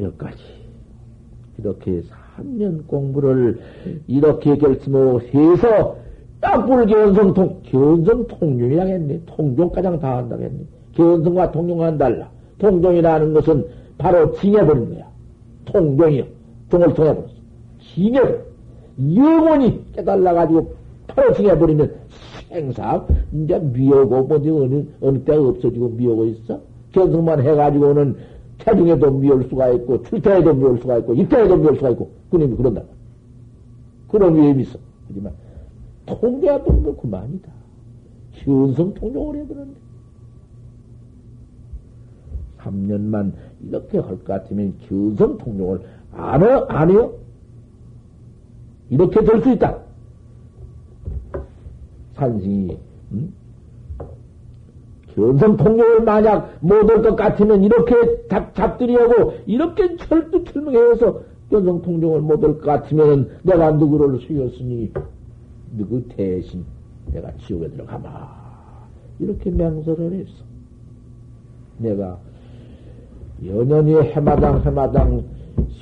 [0.00, 0.38] 여기까지.
[1.58, 2.02] 이렇게
[2.38, 3.60] 3년 공부를
[4.06, 6.01] 이렇게 결심하고 해서
[6.42, 9.20] 딱불 견성통, 견성 통용이라 했네.
[9.26, 10.58] 통종 가장 다 한다고 했네.
[10.94, 12.28] 견성과 통용은 달라.
[12.58, 13.64] 통종이라는 것은
[13.96, 15.06] 바로 징해버린 거야.
[15.64, 16.24] 통종이요.
[16.68, 17.28] 종을 통해버렸어.
[17.94, 18.20] 징해.
[19.14, 20.74] 영원히 깨달아가지고
[21.06, 21.92] 바로 징해버리면
[22.48, 26.60] 생사, 이제 미워고, 뭐지, 어느, 어느 때가 없어지고 미워고 있어?
[26.92, 28.16] 견성만 해가지고는
[28.58, 32.82] 태중에도 미울 수가 있고, 출태에도 미울 수가 있고, 입태에도 미울 수가 있고, 그놈이 그런다.
[34.08, 34.78] 그런 위험이 있어.
[35.08, 35.32] 하지만,
[36.06, 37.50] 통계하던 거 그만이다.
[38.32, 39.72] 현성 통용을 해버렸네.
[42.58, 43.32] 3년만
[43.68, 45.80] 이렇게 할 것 같으면 견성 통용을
[46.12, 47.12] 안, 해, 안 해요?
[48.90, 49.78] 이렇게 될 수 있다.
[52.14, 52.76] 산승이,
[53.12, 53.34] 음?
[55.14, 63.72] 견성 통용을 만약 못할것 같으면 이렇게 잡, 잡들이하고 이렇게 철두철명해서 견성 통용을 못할것 같으면 내가
[63.72, 64.92] 누구를 수였으니
[65.76, 66.64] 누구 대신
[67.12, 68.42] 내가 지옥에 들어가마.
[69.18, 70.44] 이렇게 맹설을 했어.
[71.78, 72.18] 내가
[73.44, 75.24] 연연히 해마당 해마당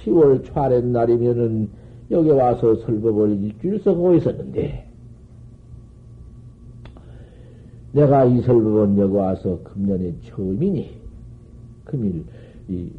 [0.05, 1.69] 10월 초아랫 날이면은
[2.11, 4.87] 여기 와서 설법을 일주일 써고 있었는데
[7.93, 10.91] 내가 이 설법은 여기 와서 금년에 처음이니
[11.85, 12.25] 금일
[12.69, 12.91] 이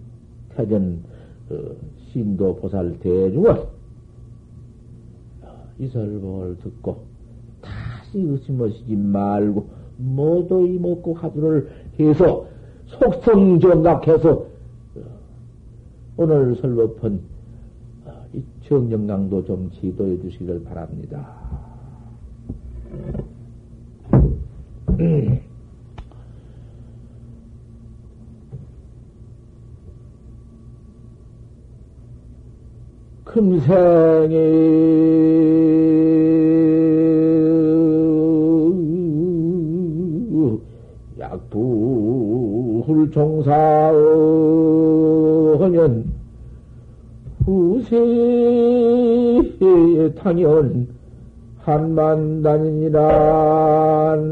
[0.56, 1.04] 태전
[1.50, 1.56] 어,
[2.12, 3.81] 신도 보살 대중은
[5.82, 7.06] 이 설법을 듣고
[7.60, 9.68] 다시 의심하시지 말고
[9.98, 12.46] 모두 이먹고 화두를 해서
[12.86, 14.46] 속성정각해서
[16.18, 17.20] 오늘 설법은
[18.06, 21.28] 어, 이 정정강도 좀 지도해 주시기를 바랍니다.
[33.34, 34.36] 금생에
[41.18, 43.52] 약부를 종사하면
[47.46, 47.94] 후세에
[50.16, 50.88] 당연
[51.64, 54.18] 한만 단이라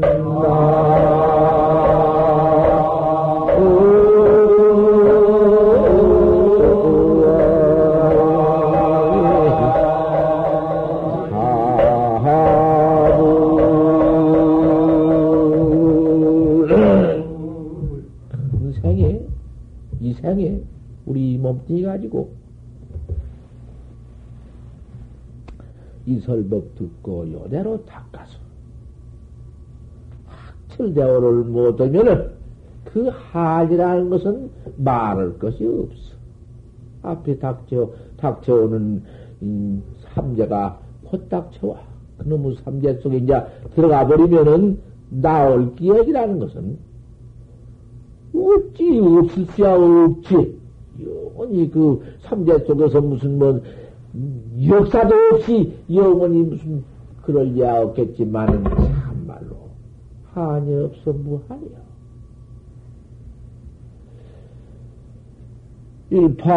[20.20, 20.62] 이 생에
[21.06, 22.30] 우리 몸뚱이 가지고
[26.06, 28.38] 이설법 듣고 요대로 닦아서
[30.26, 32.30] 확철대오를 못하면은
[32.84, 36.16] 그 할이라는 것은 말할 것이 없어.
[37.02, 39.02] 앞에 닥쳐, 닥쳐오는,
[39.42, 39.82] 음,
[40.14, 41.80] 삼재가 곧 닥쳐와.
[42.18, 43.40] 그놈의 삼재 속에 이제
[43.74, 46.78] 들어가 버리면은 나올 기억이라는 것은
[48.40, 50.58] 없지, 없을 수야 없지.
[51.04, 53.60] 영원히 그 삼재 속에서 무슨 뭐
[54.66, 56.84] 역사도 없이 영원히 무슨
[57.22, 59.56] 그럴 리야 없겠지만은 참말로
[60.32, 61.80] 한이 없어 무한이야.
[66.10, 66.50] 일파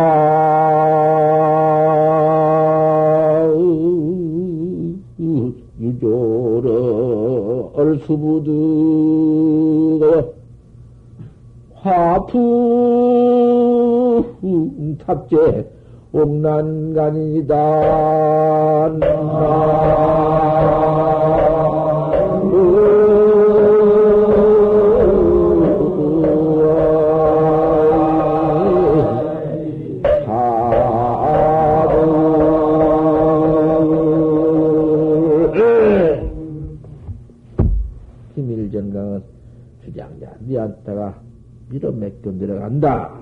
[5.79, 8.49] 유조러 얼수부드
[11.83, 12.39] 화풍
[15.05, 15.67] 탑재
[16.13, 17.53] 옥난간이다.
[41.73, 43.12] 밀어 맡겨 들어간다.